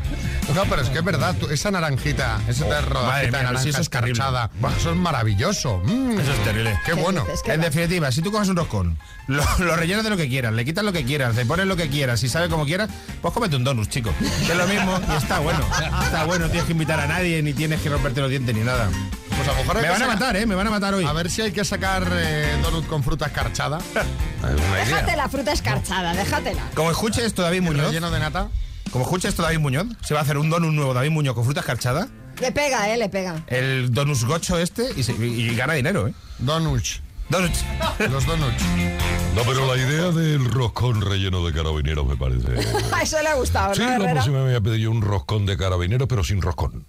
[0.54, 3.68] No, pero es que es verdad, tú- esa naranjita, esa Oh, de mía, naranja si
[3.68, 4.12] eso es terrible.
[4.12, 5.78] escarchada, eso es maravilloso.
[5.84, 6.78] Mm, Eso es terrible.
[6.84, 7.22] Qué bueno.
[7.22, 7.42] dices?
[7.44, 7.64] ¿Qué En va?
[7.66, 10.84] definitiva, si tú coges un roscón, lo, lo rellenas de lo que quieras, le quitas
[10.84, 12.88] lo que quieras, le pones lo que quieras, si sabe como quieras,
[13.22, 14.12] pues cómete un donut, chico.
[14.44, 15.60] Que es lo mismo y está bueno.
[16.04, 18.62] Está bueno, no tienes que invitar a nadie, ni tienes que romperte los dientes, ni
[18.62, 18.88] nada.
[19.36, 20.46] Pues a lo mejor hay Me que van a sacar- matar, ¿eh?
[20.46, 21.04] Me van a matar hoy.
[21.04, 23.78] A ver si hay que sacar eh, donut con fruta escarchada.
[24.84, 26.62] Déjate la fruta escarchada, déjatela.
[26.74, 28.48] Como escuches esto David Muñoz, Relleno de nata.
[28.90, 31.44] como escuches esto David Muñoz, se va a hacer un donut nuevo David Muñoz con
[31.44, 32.08] fruta escarchada,
[32.40, 33.36] Le pega, eh, le pega.
[33.46, 36.14] el donus gocho este, y, se- y- y gana dinero, ¿eh?
[36.38, 37.00] Donuts.
[37.28, 37.64] Donuts.
[38.10, 38.62] Los donuts.
[39.34, 42.48] No, pero la idea del roscón relleno de carabineros me parece...
[42.92, 44.12] A eso le ha gustado, Sí, ¿no, la Herrera?
[44.12, 46.84] próxima me voy a pedir yo un roscón de carabineros, pero sin roscón.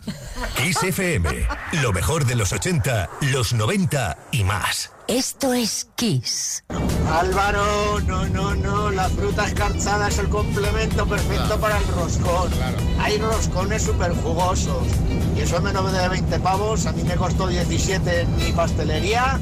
[0.57, 1.47] Kiss FM.
[1.83, 4.91] Lo mejor de los 80, los 90 y más.
[5.07, 6.63] Esto es Kiss.
[7.11, 12.51] Álvaro, no, no, no, la fruta escarchada es el complemento perfecto para el roscón.
[12.99, 14.87] Hay roscones súper jugosos
[15.37, 19.39] y eso es menos de 20 pavos, a mí me costó 17 en mi pastelería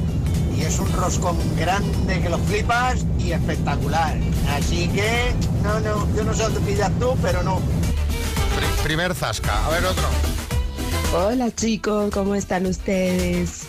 [0.60, 4.16] y es un roscón grande que lo flipas y espectacular.
[4.56, 5.32] Así que,
[5.62, 7.56] no, no, yo no sé dónde pillas tú, pero no.
[7.56, 9.66] Pri- primer zasca.
[9.66, 10.04] A ver, otro.
[11.12, 13.62] Hola chicos, ¿cómo están ustedes?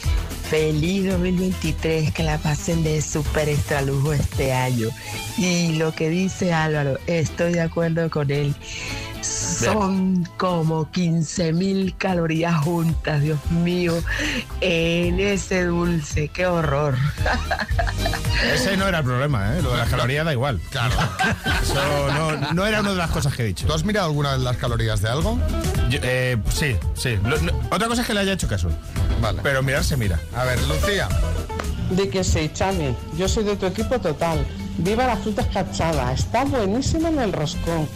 [0.50, 4.90] Feliz 2023, que la pasen de súper extra lujo este año.
[5.38, 8.54] Y lo que dice Álvaro, estoy de acuerdo con él.
[9.22, 13.94] Son como 15 mil calorías juntas, Dios mío,
[14.62, 16.98] en ese dulce, qué horror.
[18.54, 19.62] Ese no era el problema, ¿eh?
[19.62, 20.60] Lo de las calorías da igual.
[20.72, 20.96] Claro.
[21.62, 23.68] Eso no, no era una de las cosas que he dicho.
[23.68, 25.38] ¿Tú has mirado alguna vez las calorías de algo?
[25.90, 27.18] Yo, eh, sí, sí.
[27.24, 28.70] Lo- no- otra cosa es que le haya hecho caso.
[29.22, 29.40] Vale.
[29.44, 30.20] Pero mirar se mira.
[30.36, 31.08] A ver, Lucía.
[31.92, 32.96] De que sí, Chami.
[33.18, 34.46] Yo soy de tu equipo total.
[34.78, 36.12] Viva la fruta escarchada.
[36.14, 37.88] Está buenísima en el roscón.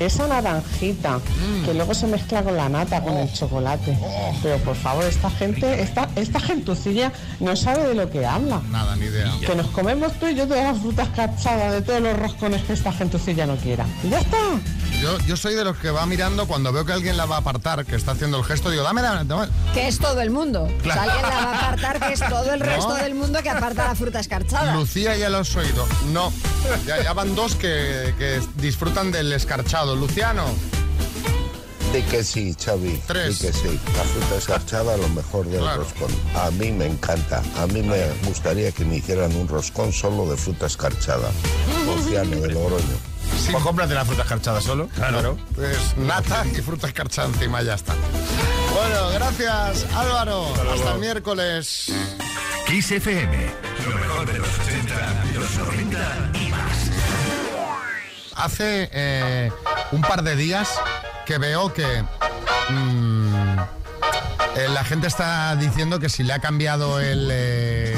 [0.00, 1.64] Esa naranjita Mm.
[1.64, 3.20] que luego se mezcla con la nata, con Oh.
[3.20, 3.96] el chocolate.
[4.42, 8.60] Pero por favor, esta gente, esta, esta gentucilla no sabe de lo que habla.
[8.70, 9.30] Nada, ni idea.
[9.46, 12.72] Que nos comemos tú y yo todas las frutas escarchadas de todos los roscones que
[12.72, 13.86] esta gentucilla no quiera.
[14.02, 14.36] Y ya está.
[15.02, 17.38] Yo, yo soy de los que va mirando cuando veo que alguien la va a
[17.38, 19.46] apartar, que está haciendo el gesto, digo, dame, dame, dame.
[19.72, 20.68] Que es todo el mundo.
[20.82, 21.00] Claro.
[21.00, 22.66] O sea, alguien la va a apartar, que es todo el No.
[22.66, 24.74] resto del mundo que aparta la fruta escarchada.
[24.74, 25.86] Lucía ya lo has oído.
[26.12, 26.32] No.
[26.86, 29.89] Ya, ya van dos que, que disfrutan del escarchado.
[29.96, 30.44] Luciano.
[31.92, 33.02] Di que sí, Xavi.
[33.06, 33.40] Tres.
[33.40, 33.80] Di que sí.
[33.96, 35.82] La fruta escarchada, lo mejor del Claro.
[35.82, 36.10] roscón.
[36.36, 37.42] A mí me encanta.
[37.58, 41.30] A mí me gustaría que me hicieran un roscón solo de fruta escarchada.
[41.86, 42.96] Luciano de Logroño.
[43.50, 44.88] Pues cómprate la fruta escarchada solo.
[44.94, 45.36] Claro.
[45.54, 47.94] Pues nata y fruta escarchada encima, ya está.
[48.74, 50.46] Bueno, gracias Álvaro.
[50.72, 51.92] Hasta el miércoles.
[52.68, 53.50] Kiss FM.
[53.88, 54.49] Lo mejor de los
[58.36, 59.50] Hace eh,
[59.92, 60.68] un par de días
[61.26, 62.04] que veo que
[62.70, 63.58] mm,
[64.56, 67.96] eh, la gente está diciendo que si le ha cambiado el, eh,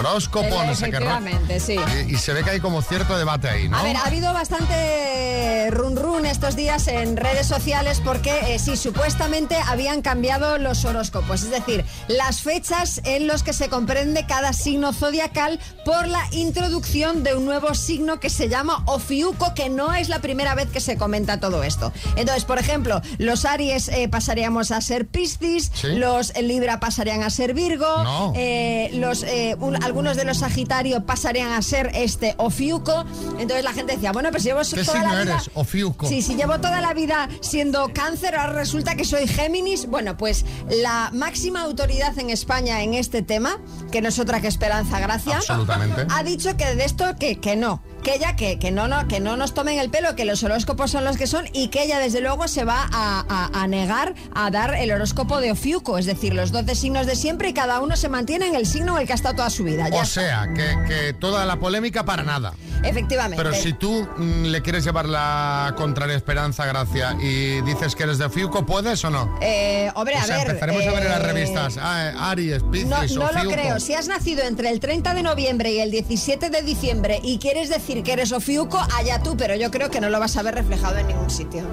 [0.00, 1.60] horóscopo, no sé qué.
[1.60, 1.76] sí.
[2.08, 3.78] Y, y se ve que hay como cierto debate ahí, ¿no?
[3.78, 8.76] A ver, ha habido bastante run run estos días en redes sociales porque eh, sí,
[8.76, 14.52] supuestamente habían cambiado los horóscopos, es decir, las fechas en los que se comprende cada
[14.52, 19.92] signo zodiacal por la introducción de un nuevo signo que se llama Ofiuco, que no
[19.94, 21.92] es la primera vez que se comenta todo esto.
[22.16, 27.54] Entonces, por ejemplo, los Aries eh, pasaríamos a ser Piscis, los Libra pasarían a ser
[27.54, 28.32] Virgo, No.
[28.36, 29.24] eh, los,
[29.58, 33.04] un- algunos de los Sagitario pasarían a ser este Ofiuco.
[33.40, 35.34] Entonces la gente decía, bueno, pues llevo ¿Qué toda la vida...
[35.34, 35.50] eres?
[35.54, 36.06] Ofiuco.
[36.06, 39.86] Sí, si llevo toda la vida siendo cáncer, ahora resulta que soy Géminis.
[39.86, 43.58] Bueno, pues la máxima autoridad en España en este tema,
[43.90, 46.06] que no es otra que Esperanza Gracia, Absolutamente.
[46.08, 47.82] ha dicho que de esto que, que no.
[48.02, 50.90] Que ella que, que no, no, que no nos tomen el pelo, que los horóscopos
[50.90, 54.14] son los que son y que ella desde luego se va a, a- a negar
[54.34, 57.80] a dar el horóscopo de Ofiuco, es decir, los 12 signos de siempre y cada
[57.80, 59.88] uno se mantiene en el signo en el que ha estado toda su vida.
[59.88, 62.54] Ya O sea, que, que toda la polémica para nada.
[62.82, 63.42] Efectivamente.
[63.42, 68.16] Pero si tú mm, le quieres llevar la contraria esperanza, gracia, y dices que eres
[68.18, 69.36] de Fiuco, ¿puedes o no?
[69.42, 70.46] Eh, hombre, o a sea, ver.
[70.48, 73.78] empezaremos a ver en las eh, revistas ah, Aries, Piscis, No, no o lo creo.
[73.80, 77.68] Si has nacido entre el 30 de noviembre y el 17 de diciembre y quieres
[77.68, 80.54] decir que eres Ofiuco, allá tú, pero yo creo que no lo vas a ver
[80.54, 81.64] reflejado en ningún sitio.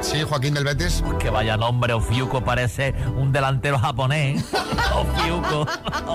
[0.00, 1.04] Sí, Joaquín del Betis.
[1.20, 4.44] Que vaya nombre, Ofiuco parece un delantero japonés.
[4.94, 5.66] Ofiuco.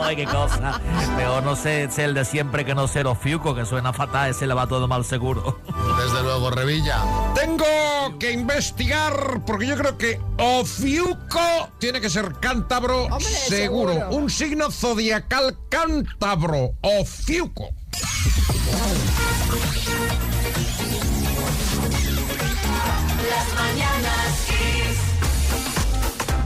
[0.04, 0.82] Ay, qué cosa.
[1.16, 4.48] Peor no sé, ser el de siempre que no ser Ofiuco, que suena fatal, ese
[4.48, 5.60] le va todo mal seguro.
[6.04, 6.98] Desde luego, Revilla.
[7.36, 13.94] Tengo que investigar porque yo creo que Ofiuco tiene que ser cántabro seguro.
[13.94, 14.10] seguro.
[14.10, 16.72] Un signo zodiacal cántabro.
[16.82, 17.70] Ofiuco.
[23.30, 24.03] Las mañanas.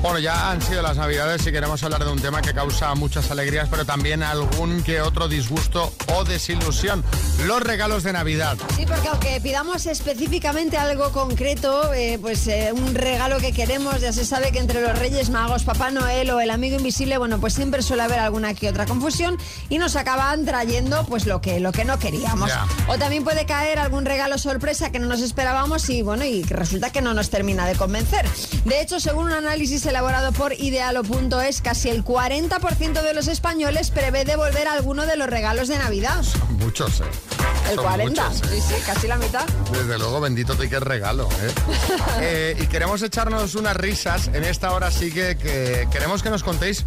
[0.07, 3.29] Bueno, ya han sido las navidades y queremos hablar de un tema que causa muchas
[3.29, 7.03] alegrías, pero también algún que otro disgusto o desilusión.
[7.45, 8.57] Los regalos de Navidad.
[8.73, 14.13] Sí, porque aunque pidamos específicamente algo concreto, eh, pues eh, un regalo que queremos, ya
[14.13, 17.53] se sabe que entre los Reyes Magos, Papá Noel o el amigo invisible, bueno, pues
[17.53, 19.37] siempre suele haber alguna que otra confusión
[19.67, 22.49] y nos acaban trayendo pues lo que, lo que no queríamos.
[22.87, 26.93] O también puede caer algún regalo sorpresa que no nos esperábamos y bueno, y resulta
[26.93, 28.25] que no nos termina de convencer.
[28.63, 34.25] De hecho, según un análisis elaborado por idealo.es, casi el 40% de los españoles prevé
[34.25, 36.21] devolver alguno de los regalos de Navidad.
[36.21, 37.03] Son muchos, ¿eh?
[37.71, 38.61] El Son 40, muchos, ¿eh?
[38.61, 39.43] sí, sí, casi la mitad.
[39.71, 41.27] Desde luego, bendito ticket regalo.
[41.41, 41.51] ¿eh?
[42.19, 44.27] Eh, y queremos echarnos unas risas.
[44.27, 46.85] En esta hora sí que, que queremos que nos contéis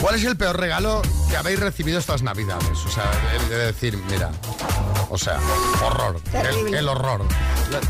[0.00, 2.78] cuál es el peor regalo que habéis recibido estas navidades.
[2.86, 3.10] O sea,
[3.48, 4.30] de decir, mira,
[5.10, 5.38] o sea,
[5.84, 6.20] horror.
[6.32, 7.26] El, horror.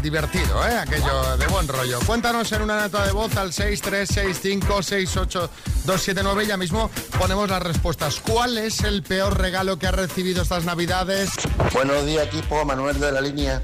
[0.02, 0.78] Divertido, ¿eh?
[0.78, 2.00] Aquello de buen rollo.
[2.06, 6.46] Cuéntanos en una nota de voz al 636568279.
[6.46, 8.18] Ya mismo ponemos las respuestas.
[8.20, 11.30] ¿Cuál es el peor regalo que has recibido estas navidades?
[11.72, 12.64] Buenos días, equipo.
[12.64, 13.62] Manuel de la línea.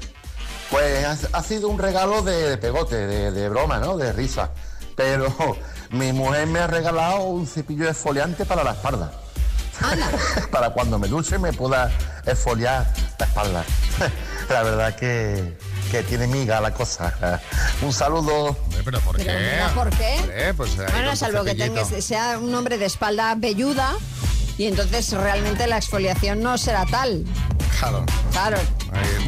[0.69, 3.97] Pues ha, ha sido un regalo de, de pegote, de, de broma, ¿no?
[3.97, 4.51] De risa.
[4.95, 5.33] Pero
[5.91, 9.11] mi mujer me ha regalado un cepillo exfoliante para la espalda.
[10.51, 11.91] para cuando me duche me pueda
[12.25, 13.65] exfoliar la espalda.
[14.49, 15.57] la verdad que,
[15.89, 17.13] que tiene miga la cosa.
[17.81, 18.57] un saludo.
[18.83, 20.17] ¿Pero por Pero mira, ¿por qué?
[20.19, 23.93] Hombre, pues Bueno, salvo que tengas, sea un hombre de espalda velluda
[24.57, 27.25] y entonces realmente la exfoliación no será tal.
[27.79, 28.05] Claro.
[28.31, 28.57] Claro,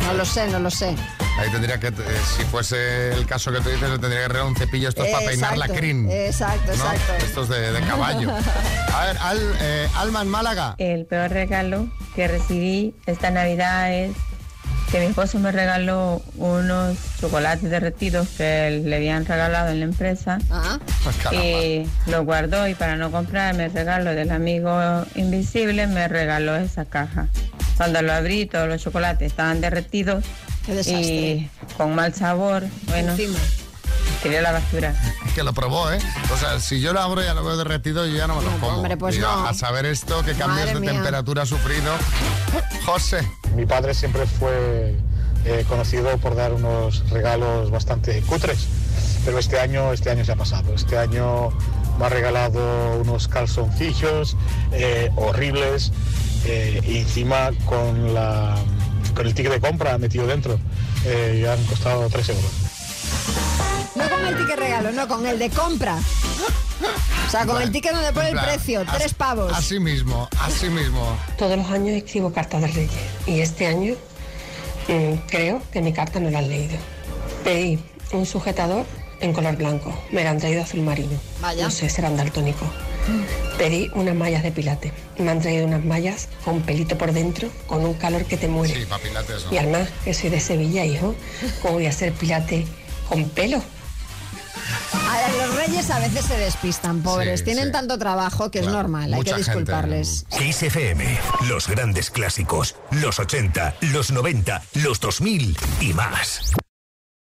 [0.06, 0.96] no lo sé, no lo sé.
[1.40, 1.94] Ahí tendría que, eh,
[2.38, 5.26] si fuese el caso que tú dices, le tendría que regalar un cepillo estos para
[5.26, 6.12] peinar la Exacto, crin.
[6.12, 6.74] Exacto, ¿no?
[6.74, 7.26] exacto.
[7.26, 8.30] Estos de, de caballo.
[8.94, 10.76] A ver, Al, eh, Alma en Málaga.
[10.78, 14.12] El peor regalo que recibí esta Navidad es
[14.92, 20.38] que mi esposo me regaló unos chocolates derretidos que le habían regalado en la empresa
[21.32, 24.72] y los guardó y para no comprarme el regalo del amigo
[25.16, 27.28] invisible me regaló esa caja.
[27.76, 30.24] Cuando lo abrí todos los chocolates estaban derretidos
[30.68, 33.16] y con mal sabor, bueno,
[34.22, 34.96] tiré a la basura.
[35.36, 36.00] Que lo probó, ¿eh?
[36.34, 38.44] O sea, si yo lo abro y ya lo veo derretido, yo ya no me
[38.44, 38.68] lo como.
[38.78, 39.48] hombre, pues Digo, no.
[39.48, 40.92] A saber esto, que cambios Madre de mía.
[40.94, 41.92] temperatura ha sufrido.
[42.86, 43.28] José.
[43.56, 44.96] Mi padre siempre fue
[45.46, 48.68] eh, conocido por dar unos regalos bastante cutres,
[49.26, 50.74] pero este año, este año se ha pasado.
[50.74, 51.50] Este año
[52.00, 54.38] me ha regalado unos calzoncillos
[54.72, 55.92] eh, horribles
[56.46, 58.56] eh, y encima con, la,
[59.14, 60.60] con el ticket de compra metido dentro.
[61.06, 62.52] Eh, y han costado 3 euros.
[63.96, 65.98] No con el ticket regalo, no, con el de compra.
[67.28, 69.52] O sea, con el ticket donde pone el precio, as- tres pavos.
[69.54, 71.16] Así mismo, así mismo.
[71.38, 72.92] Todos los años escribo cartas de Reyes
[73.26, 73.96] y este año
[74.88, 76.78] mm, creo que mi carta no la han leído.
[77.44, 77.80] Pedí
[78.12, 78.86] un sujetador
[79.24, 81.20] en color blanco, me lo han traído azul marino.
[81.42, 81.64] Vaya.
[81.66, 82.66] No sé, serán daltónico.
[83.58, 87.84] Pedí unas mallas de pilate me han traído unas mallas con pelito por dentro, con
[87.86, 88.74] un calor que te muere.
[88.74, 91.16] Sí, papilates, Y además, que soy de Sevilla, hijo,
[91.62, 92.66] ¿cómo voy a hacer pilate
[93.08, 93.62] con pelo?
[94.94, 97.40] A los reyes a veces se despistan, pobres.
[97.40, 97.72] Sí, Tienen sí.
[97.72, 100.26] tanto trabajo que es normal, hay que disculparles.
[100.38, 106.54] Kiss FM, los grandes clásicos, los 80, los 90, los 2000 y más.